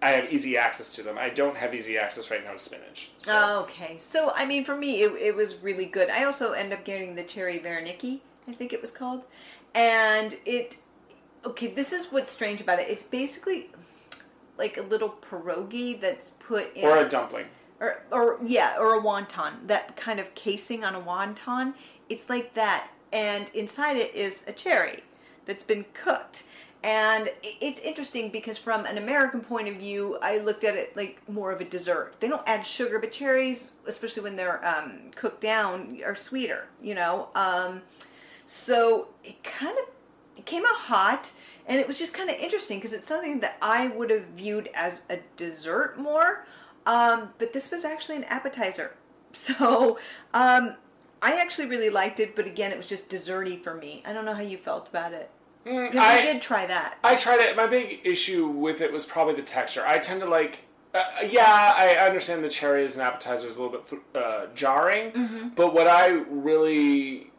[0.00, 1.18] I have easy access to them.
[1.18, 3.10] I don't have easy access right now to spinach.
[3.18, 3.32] So.
[3.34, 3.96] Oh, okay.
[3.98, 6.08] So, I mean, for me, it, it was really good.
[6.08, 9.24] I also end up getting the cherry vareniki, I think it was called.
[9.74, 10.76] And it,
[11.44, 12.88] okay, this is what's strange about it.
[12.88, 13.70] It's basically
[14.56, 16.84] like a little pierogi that's put in.
[16.84, 17.46] or a dumpling.
[17.80, 19.66] or, or yeah, or a wonton.
[19.66, 21.74] That kind of casing on a wonton.
[22.08, 25.04] It's like that, and inside it is a cherry
[25.46, 26.44] that's been cooked.
[26.82, 31.20] And it's interesting because from an American point of view, I looked at it like
[31.28, 32.14] more of a dessert.
[32.20, 36.68] They don't add sugar, but cherries, especially when they're um, cooked down, are sweeter.
[36.80, 37.82] You know, um,
[38.46, 39.84] so it kind of
[40.36, 41.32] it came out hot
[41.66, 44.70] and it was just kind of interesting because it's something that I would have viewed
[44.72, 46.46] as a dessert more.
[46.86, 48.92] Um, but this was actually an appetizer.
[49.30, 49.98] So,
[50.32, 50.76] um,
[51.20, 54.02] I actually really liked it, but again, it was just desserty for me.
[54.06, 55.30] I don't know how you felt about it.
[55.66, 56.98] Mm, I did try that.
[57.04, 57.56] I tried it.
[57.56, 59.84] My big issue with it was probably the texture.
[59.86, 60.60] I tend to like.
[60.94, 65.12] Uh, yeah, I understand the cherry as an appetizer is a little bit uh, jarring,
[65.12, 65.48] Mm-hmm.
[65.54, 67.30] but what I really,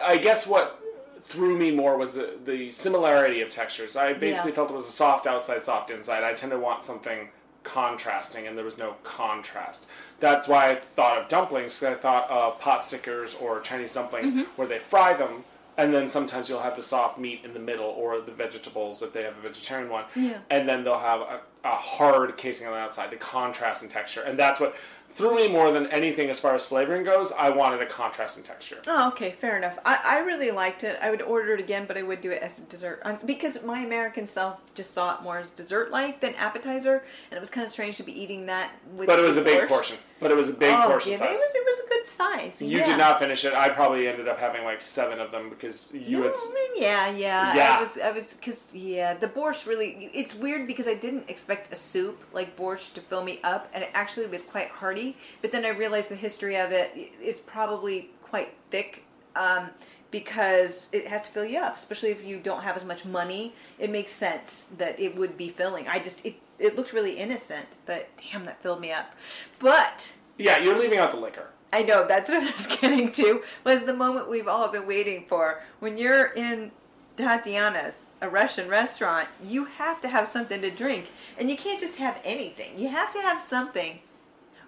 [0.00, 0.80] I guess what
[1.24, 3.96] threw me more was the, the similarity of textures.
[3.96, 4.56] I basically Yeah.
[4.56, 6.22] felt it was a soft outside, soft inside.
[6.22, 7.30] I tend to want something
[7.64, 9.86] contrasting, and there was no contrast.
[10.20, 14.32] That's why I thought of dumplings, because I thought of pot stickers or Chinese dumplings,
[14.34, 14.42] Mm-hmm.
[14.54, 15.44] where they fry them,
[15.76, 19.12] and then sometimes you'll have the soft meat in the middle, or the vegetables if
[19.12, 20.38] they have a vegetarian one, Yeah.
[20.50, 24.22] and then they'll have a, a hard casing on the outside, the contrast in texture,
[24.22, 24.76] and that's what
[25.14, 27.30] threw me more than anything as far as flavoring goes.
[27.32, 28.78] I wanted a contrast in texture.
[28.86, 29.78] Oh, okay, fair enough.
[29.84, 30.98] I, I really liked it.
[31.00, 33.62] I would order it again, but I would do it as a dessert um, because
[33.62, 37.48] my American self just saw it more as dessert like than appetizer, and it was
[37.48, 39.06] kind of strange to be eating that with.
[39.06, 39.96] But it was a big portion.
[40.18, 41.28] But it was a big oh, portion yeah, size.
[41.28, 42.62] it was it was a good size.
[42.62, 42.84] You yeah.
[42.86, 43.52] did not finish it.
[43.52, 46.32] I probably ended up having like seven of them because you No, had.
[46.32, 47.54] I mean, yeah, yeah.
[47.54, 47.76] Yeah.
[47.76, 50.10] I was, I was, cause yeah, the borscht really.
[50.12, 53.82] It's weird because I didn't expect a soup like borscht to fill me up, and
[53.82, 55.16] it actually was quite hearty.
[55.42, 56.92] But then I realized the history of it.
[56.94, 59.04] It's probably quite thick.
[59.36, 59.70] Um,
[60.14, 63.52] because it has to fill you up, especially if you don't have as much money.
[63.80, 65.88] It makes sense that it would be filling.
[65.88, 69.12] I just it it looked really innocent, but damn, that filled me up.
[69.58, 71.48] But Yeah, you're leaving out the liquor.
[71.72, 73.42] I know that's what I was getting to.
[73.64, 75.62] Was the moment we've all been waiting for.
[75.80, 76.70] When you're in
[77.16, 81.96] Tatiana's, a Russian restaurant, you have to have something to drink, and you can't just
[81.96, 82.78] have anything.
[82.78, 84.00] You have to have something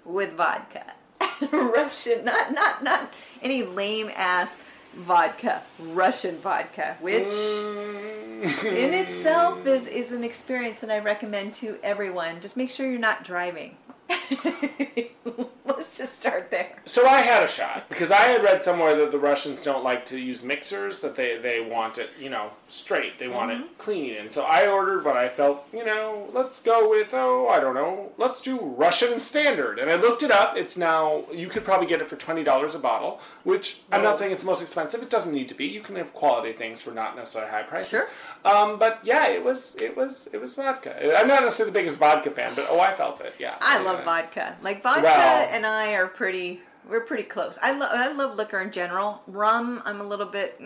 [0.05, 0.93] with vodka.
[1.53, 4.63] Russian, not not not any lame ass
[4.95, 5.63] vodka.
[5.79, 8.65] Russian vodka, which mm.
[8.65, 12.41] in itself is is an experience that I recommend to everyone.
[12.41, 13.77] Just make sure you're not driving.
[15.77, 16.77] Let's just start there.
[16.87, 20.05] So I had a shot because I had read somewhere that the Russians don't like
[20.07, 23.19] to use mixers; that they they want it, you know, straight.
[23.19, 23.63] They want Mm-hmm.
[23.65, 24.15] it clean.
[24.17, 27.75] And so I ordered what I felt, you know, let's go with oh, I don't
[27.75, 29.79] know, let's do Russian standard.
[29.79, 30.57] And I looked it up.
[30.57, 34.19] It's now you could probably get it for twenty dollars a bottle, which I'm not
[34.19, 35.03] saying it's the most expensive.
[35.03, 35.67] It doesn't need to be.
[35.67, 37.91] You can have quality things for not necessarily high prices.
[37.91, 38.09] Sure.
[38.45, 40.95] Um, but yeah, it was it was it was vodka.
[41.19, 43.35] I'm not necessarily the biggest vodka fan, but oh, I felt it.
[43.39, 43.55] Yeah.
[43.61, 44.05] I love Yeah.
[44.05, 44.57] vodka.
[44.63, 46.61] Like vodka Well- and I are pretty.
[46.89, 47.59] We're pretty close.
[47.63, 47.91] I love.
[47.93, 49.23] I love liquor in general.
[49.27, 50.61] Rum, I'm a little bit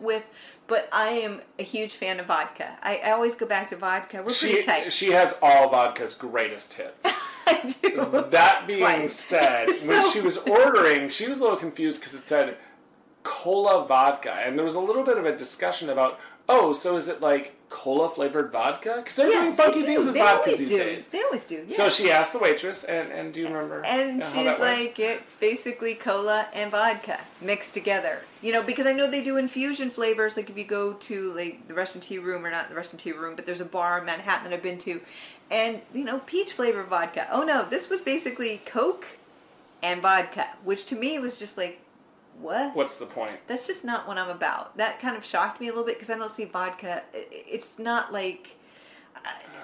[0.00, 0.24] with,
[0.66, 2.76] but I am a huge fan of vodka.
[2.82, 4.18] I, I always go back to vodka.
[4.18, 4.92] We're pretty She, tight.
[4.92, 7.06] she has all vodka's greatest hits.
[7.46, 8.26] I do.
[8.30, 9.14] That being Twice.
[9.14, 12.56] said, when she was ordering, she was a little confused because it said
[13.22, 16.18] cola vodka, and there was a little bit of a discussion about,
[16.48, 18.96] oh, so is it like cola flavored vodka?
[18.98, 20.76] Because they're doing funky they things with They vodkas these do.
[20.76, 21.08] days.
[21.08, 21.64] They always do.
[21.66, 21.76] Yeah.
[21.76, 23.84] So she asked the waitress, and, and do you remember?
[23.84, 24.78] And how she's that went?
[24.78, 28.20] like, it's basically cola and vodka mixed together.
[28.42, 30.36] You know, because I know they do infusion flavors.
[30.36, 33.12] Like if you go to like the Russian Tea Room or not the Russian Tea
[33.12, 35.00] Room, but there's a bar in Manhattan that I've been to,
[35.50, 37.26] and you know, peach flavored vodka.
[37.32, 39.06] Oh no, this was basically Coke
[39.82, 41.80] and vodka, which to me was just like,
[42.40, 42.74] what?
[42.74, 43.36] What's the point?
[43.46, 44.76] That's just not what I'm about.
[44.76, 47.02] That kind of shocked me a little bit because I don't see vodka.
[47.12, 48.56] It's not like.
[49.16, 49.18] uh,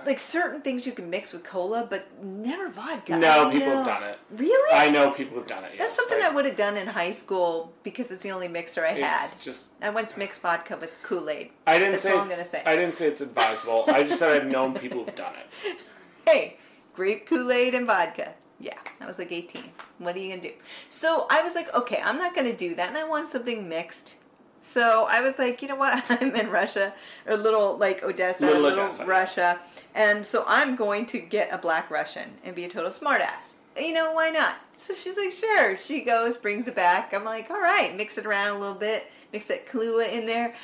[0.07, 3.19] Like certain things you can mix with cola, but never vodka.
[3.19, 4.19] No, people have done it.
[4.31, 4.73] Really?
[4.75, 5.73] I know people have done it.
[5.77, 8.87] That's something Like, I would have done in high school because it's the only mixer
[8.87, 9.25] I had.
[9.25, 11.51] It's just I once mixed vodka with Kool Aid.
[11.67, 12.63] I didn't That's say all I'm gonna say.
[12.65, 13.85] I didn't say it's advisable.
[13.89, 15.77] I just said I've known people who've done it.
[16.25, 16.59] Hey,
[16.95, 18.35] grape Kool Aid and vodka.
[18.61, 19.63] Yeah, I was like 18.
[19.99, 20.53] What are you gonna do?
[20.89, 24.17] So I was like, okay, I'm not gonna do that, and I want something mixed.
[24.63, 26.05] So I was like, you know what?
[26.09, 26.93] I'm in Russia,
[27.27, 29.07] or little like Odessa, Little little, Odessa.
[29.07, 29.59] Russia,
[29.95, 33.55] and so I'm going to get a black Russian and be a total smartass.
[33.77, 34.57] You know why not?
[34.77, 35.79] So she's like, sure.
[35.79, 37.15] She goes, brings it back.
[37.15, 40.55] I'm like, all right, mix it around a little bit, mix that Kahlua in there.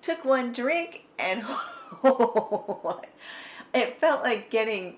[0.00, 1.44] Took one drink, and
[3.74, 4.96] it felt like getting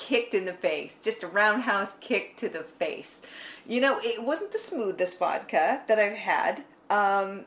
[0.00, 3.20] kicked in the face, just a roundhouse kick to the face.
[3.66, 7.44] You know, it wasn't the smoothest vodka that I've had um,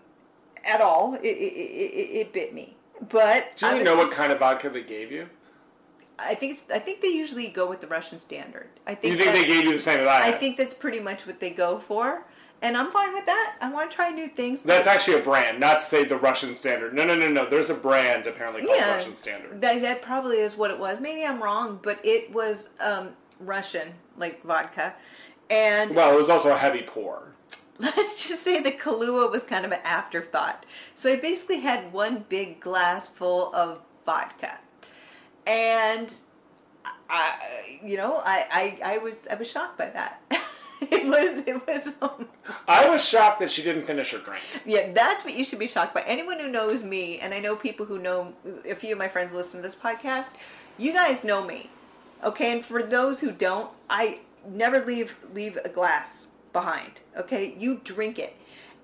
[0.64, 1.16] at all.
[1.16, 2.76] It, it, it, it bit me,
[3.10, 5.28] but Do you was- know what kind of vodka they gave you?
[6.20, 8.68] I think I think they usually go with the Russian standard.
[8.86, 11.00] I think You think they gave you the same as I I think that's pretty
[11.00, 12.26] much what they go for,
[12.64, 13.58] and I'm fine with that.
[13.62, 14.62] I want to try new things.
[14.62, 16.94] That's actually a brand, not to say the Russian standard.
[16.94, 17.48] No, no, no, no.
[17.48, 18.96] There's a brand apparently called Yeah.
[18.96, 19.60] Russian standard.
[19.62, 21.00] That, that probably is what it was.
[21.02, 23.10] Maybe I'm wrong, but it was um,
[23.40, 24.94] Russian, like vodka.
[25.50, 27.34] And Well, it was also a heavy pour.
[27.80, 30.66] let's just say the Kahlua was kind of an afterthought.
[30.96, 34.60] So I basically had one big glass full of vodka.
[35.46, 36.14] And
[37.10, 40.22] I, you know, I, I, I was I was shocked by that.
[40.92, 42.28] it was it was um,
[42.68, 44.42] I was shocked that she didn't finish her drink.
[44.66, 46.02] yeah that's what you should be shocked by.
[46.02, 48.34] Anyone who knows me and i know people who know
[48.70, 50.30] a few of my friends listen to this podcast
[50.78, 51.70] you guys know me
[52.24, 52.54] okay?
[52.54, 57.56] And for those who don't i never leave leave a glass behind okay?
[57.58, 58.36] You drink it.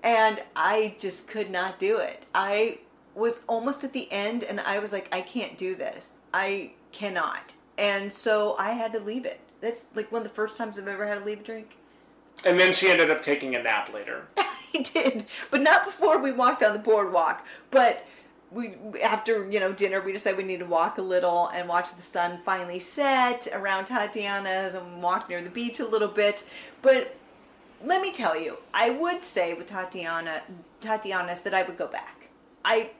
[0.02, 2.24] And i just could not do it.
[2.34, 2.78] I
[3.14, 6.12] was almost at the end and i was like i can't do this.
[6.32, 7.54] I cannot.
[7.78, 9.40] And so i had to leave it.
[9.60, 11.76] That's like one of the first times i've ever had to leave a drink
[12.44, 14.26] And then she ended up taking a nap later.
[14.36, 17.44] I did, but not before we walked on the boardwalk.
[17.70, 18.06] But
[18.50, 21.94] we, after you know dinner, we decided we need to walk a little and watch
[21.94, 26.44] the sun finally set around Tatiana's and walk near the beach a little bit.
[26.82, 27.16] But
[27.84, 30.42] let me tell you, I would say with Tatiana,
[30.80, 32.28] Tatiana's that I would go back.
[32.64, 32.90] I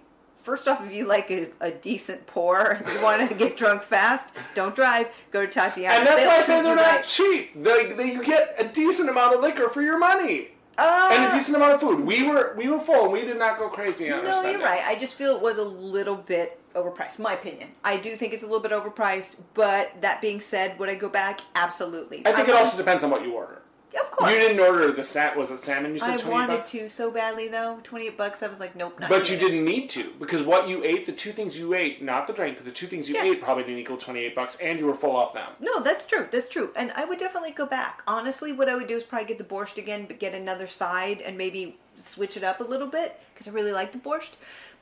[0.42, 3.82] first off, if you like a, a decent pour, and you want to get drunk
[3.82, 5.08] fast, don't drive.
[5.30, 5.98] Go to Tatiana's.
[5.98, 6.94] And that's They'll why I say they're right.
[6.96, 7.62] not cheap.
[7.62, 10.48] They, they, you get a decent amount of liquor for your money.
[10.78, 12.00] Uh, and a decent amount of food.
[12.00, 14.82] We were we were full and we did not go crazy on No, you're right.
[14.86, 17.18] I just feel it was a little bit overpriced.
[17.18, 17.70] My opinion.
[17.84, 19.36] I do think it's a little bit overpriced.
[19.52, 21.40] But that being said, would I go back?
[21.54, 22.22] Absolutely.
[22.26, 23.60] I think it was- also depends on what you order.
[23.98, 24.30] Of course.
[24.32, 25.36] You didn't order the sat.
[25.36, 25.92] Was it salmon?
[25.92, 26.70] You said I twenty wanted bucks.
[26.72, 27.78] to so badly though.
[27.82, 28.42] Twenty eight bucks.
[28.42, 29.40] I was like, nope, not But you it.
[29.40, 32.56] didn't need to because what you ate, the two things you ate, not the drink,
[32.58, 33.24] but the two things you Yeah.
[33.24, 35.50] ate probably didn't equal twenty eight bucks, and you were full off them.
[35.58, 36.28] No, that's true.
[36.30, 36.70] That's true.
[36.76, 38.02] And I would definitely go back.
[38.06, 41.20] Honestly, what I would do is probably get the borscht again, but get another side
[41.20, 44.30] and maybe switch it up a little bit because I really like the borscht.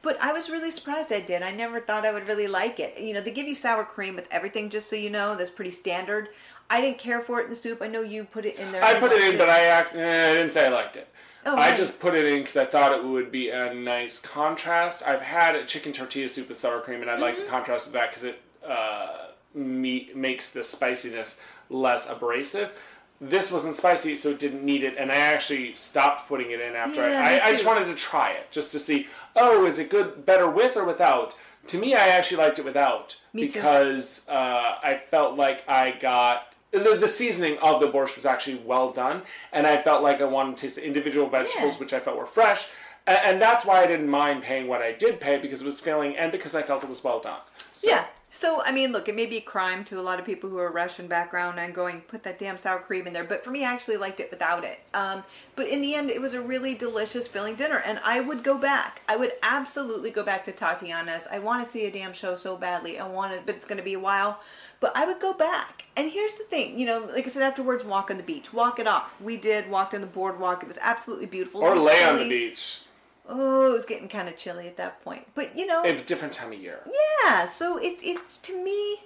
[0.01, 1.43] But I was really surprised I did.
[1.43, 3.01] I never thought I would really like it.
[3.01, 5.35] You know, they give you sour cream with everything, just so you know.
[5.35, 6.29] That's pretty standard.
[6.71, 7.81] I didn't care for it in the soup.
[7.81, 8.85] I know you put it in there.
[8.85, 11.09] I put it in, but I act, eh, I didn't say I liked it.
[11.47, 11.77] Oh, I right.
[11.77, 15.03] just put it in because I thought it would be a nice contrast.
[15.07, 17.45] I've had a chicken tortilla soup with sour cream, and I like Mm-hmm.
[17.45, 21.41] the contrast of that because it uh, me- makes the spiciness
[21.71, 22.73] less abrasive.
[23.21, 26.75] This wasn't spicy, so it didn't need it, and I actually stopped putting it in
[26.77, 29.07] after Yeah, I, I, I just wanted to try it just to see.
[29.35, 31.35] Oh, is it good, better with or without?
[31.69, 36.55] To me, I actually liked it without Me because uh, I felt like I got
[36.71, 40.25] the, the seasoning of the borscht was actually well done, and I felt like I
[40.25, 41.81] wanted to taste the individual vegetables, Yeah.
[41.81, 42.69] which I felt were fresh,
[43.07, 45.81] and, and that's why I didn't mind paying what I did pay because it was
[45.81, 47.41] filling and because I felt it was well done.
[47.73, 48.05] So, Yeah.
[48.31, 50.59] So I mean, look, it may be a crime to a lot of people who
[50.59, 53.65] are Russian background and going put that damn sour cream in there, but for me,
[53.65, 54.81] I actually liked it without it.
[54.93, 55.25] Um,
[55.57, 58.59] but in the end, it was a really delicious, filling dinner, and I would go
[58.59, 59.01] back.
[59.09, 61.27] I would absolutely go back to Tatiana's.
[61.33, 62.99] I want to see a damn show so badly.
[62.99, 64.41] I want it, but it's going to be a while.
[64.81, 65.85] But I would go back.
[65.97, 68.79] And here's the thing, you know, like I said afterwards, walk on the beach, walk
[68.79, 69.21] it off.
[69.21, 70.63] We did, walked on the boardwalk.
[70.63, 71.61] It was absolutely beautiful.
[71.61, 72.83] Or lay on the beach.
[73.29, 75.27] Oh, it was getting kind of chilly at that point.
[75.35, 76.81] But you know, It's a different time of year.
[77.25, 79.01] yeah, so it, it's to me,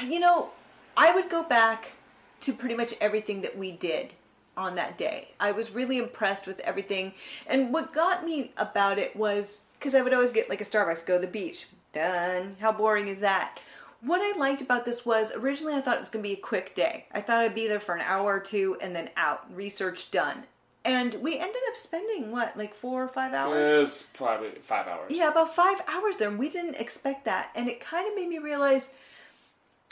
[0.04, 0.50] you know,
[0.96, 1.92] I would go back
[2.40, 4.14] to pretty much everything that we did
[4.56, 5.28] on that day.
[5.38, 7.12] I was really impressed with everything.
[7.46, 11.04] And what got me about it was because I would always get like a Starbucks,
[11.06, 12.56] go to the beach, done.
[12.60, 13.58] How boring is that?
[14.06, 16.40] What I liked about this was originally I thought it was going to be a
[16.40, 17.06] quick day.
[17.10, 20.44] I thought I'd be there for an hour or two and then out, research done.
[20.84, 23.72] And we ended up spending what, like four or five hours?
[23.72, 25.10] It was probably five hours.
[25.10, 26.28] Yeah, about five hours there.
[26.28, 27.50] and We didn't expect that.
[27.56, 28.94] And it kind of made me realize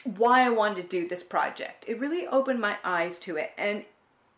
[0.05, 1.85] why I wanted to do this project.
[1.89, 3.51] It really opened my eyes to it.
[3.59, 3.85] And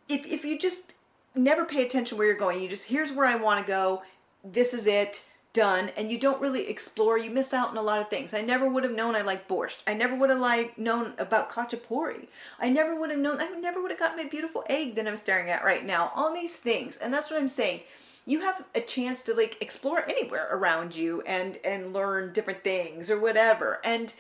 [0.09, 0.95] if, if you just
[1.35, 4.03] never pay attention where you're going, you just, here's where I want to go,
[4.43, 5.23] this is it,
[5.57, 8.35] done, and you don't really explore, you miss out on a lot of things.
[8.35, 9.83] I never would have known I liked borscht.
[9.87, 12.27] I never would have like known about khachapuri.
[12.61, 15.17] I never would have known, I never would have gotten my beautiful egg that I'm
[15.17, 16.13] staring at right now.
[16.15, 16.99] All these things.
[16.99, 17.81] And that's what I'm saying
[18.29, 23.09] you have a chance to like explore anywhere around you and and learn different things
[23.09, 24.15] or whatever and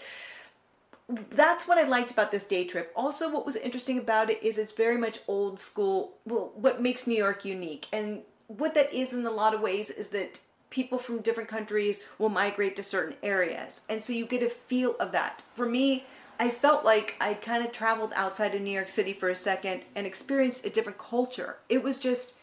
[1.30, 2.92] that's what I liked about this day trip.
[2.96, 6.14] Also, what was interesting about it is it's very much old school.
[6.24, 9.90] Well, what makes New York unique, and what that is in a lot of ways
[9.90, 10.40] is that
[10.76, 14.94] people from different countries will migrate to certain areas, and so you get a feel
[15.00, 15.40] of that.
[15.54, 16.04] For me,
[16.38, 19.86] I felt like I'd kind of traveled outside of New York City for a second
[19.94, 21.56] and experienced a different culture.
[21.70, 22.34] It was just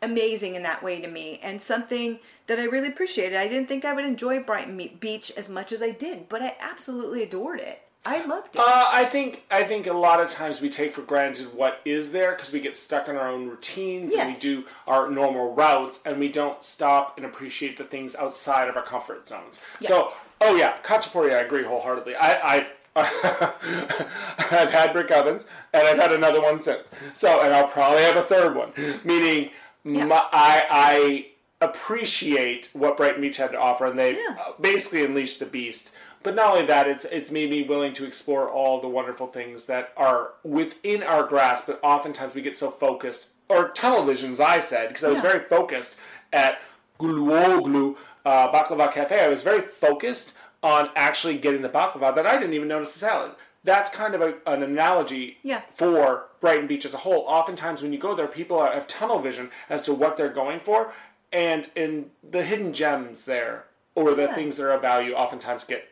[0.00, 3.36] amazing in that way to me and something that I really appreciated.
[3.36, 6.54] I didn't think I would enjoy Brighton Beach as much as I did, but I
[6.60, 7.82] absolutely adored it.
[8.04, 8.60] I loved it.
[8.60, 12.10] Uh, I think I think a lot of times we take for granted what is
[12.10, 16.00] there because we get stuck in our own routines and we do our normal routes
[16.04, 19.60] and we don't stop and appreciate the things outside of our comfort zones.
[19.80, 22.16] So, oh yeah, Khachapuri, I agree wholeheartedly.
[22.16, 26.90] I, I've I've had brick ovens and I've had another one since.
[27.14, 28.72] So, and I'll probably have a third one.
[29.04, 29.50] Meaning,
[29.84, 31.26] my, I I
[31.64, 34.36] appreciate what Brighton Beach had to offer, and they Yeah.
[34.60, 38.48] basically unleashed the beast But not only that, it's it's made me willing to explore
[38.48, 41.66] all the wonderful things that are within our grasp.
[41.66, 45.16] But oftentimes we get so focused, or tunnel vision, as I said, because I was
[45.18, 45.30] Yeah.
[45.32, 45.96] very focused
[46.32, 46.60] at
[47.00, 49.18] Gulluoglu uh, Baklava Cafe.
[49.24, 53.00] I was very focused on actually getting the baklava that I didn't even notice the
[53.00, 53.32] salad.
[53.64, 55.62] That's kind of a, an analogy Yeah.
[55.70, 57.24] for Brighton Beach as a whole.
[57.26, 60.60] Oftentimes, when you go there, people are, have tunnel vision as to what they're going
[60.60, 60.92] for,
[61.32, 63.64] and in the hidden gems there,
[63.94, 64.34] or the Yeah.
[64.34, 65.88] things that are of value, oftentimes get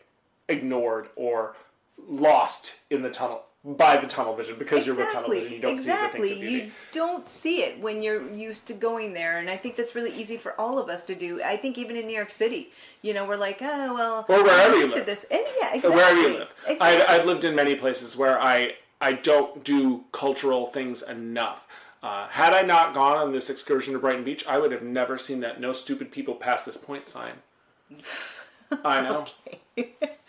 [0.51, 1.57] ignored or
[2.09, 5.53] lost in the tunnel by the tunnel vision because you're with tunnel vision.
[5.53, 6.29] You don't exactly.
[6.29, 6.57] see the things of beauty.
[6.57, 9.95] Exactly, you don't see it when you're used to going there, and I think that's
[9.95, 11.43] really easy for all of us to do.
[11.43, 12.71] I think even in New York City,
[13.03, 15.07] you know, we're like, oh well, Or wherever I'm you used to live.
[15.07, 15.91] this, and yeah, exactly.
[15.91, 16.55] wherever you live.
[16.67, 17.03] Exactly.
[17.03, 21.67] I've, I've lived in many places where I I don't do cultural things enough.
[22.03, 25.19] Uh, had I not gone on this excursion to Brighton Beach, I would have never
[25.19, 27.35] seen that "No stupid people pass this point" sign.
[28.85, 29.27] I know.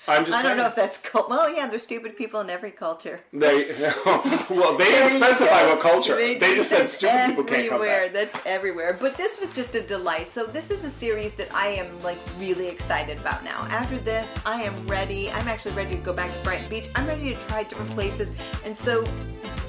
[0.08, 1.30] I'm just I don't know if that's cult.
[1.30, 3.20] Well, yeah, there's stupid people in every culture.
[3.32, 3.72] They
[4.50, 6.16] well, they didn't specify what culture.
[6.16, 8.04] They, do- just said stupid people can't come everywhere.
[8.10, 8.14] back.
[8.14, 8.98] That's everywhere.
[9.00, 10.28] But this was just a delight.
[10.28, 13.68] So this is a series that I am like really excited about now.
[13.70, 15.30] After this, I am ready.
[15.30, 16.90] I'm actually ready to go back to Brighton Beach.
[16.96, 18.34] I'm ready to try different places.
[18.66, 19.04] And so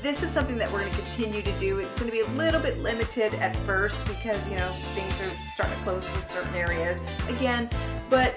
[0.01, 1.79] this is something that we're going to continue to do.
[1.79, 5.31] It's going to be a little bit limited at first because, you know, things are
[5.55, 7.69] starting to close in certain areas again.
[8.11, 8.35] But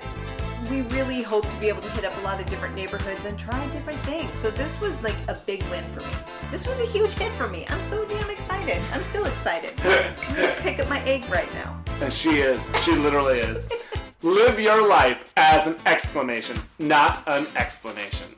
[0.69, 3.37] we really hope to be able to hit up a lot of different neighborhoods and
[3.37, 4.33] try different things.
[4.33, 6.13] So this was like a big win for me.
[6.51, 7.65] This was a huge hit for me.
[7.69, 8.81] I'm so damn excited.
[8.91, 9.73] I'm still excited.
[9.83, 11.81] I'm gonna pick up my egg right now.
[12.01, 12.69] And she is.
[12.83, 13.67] She literally is.
[14.21, 18.34] Live your life as an exclamation, not an explanation.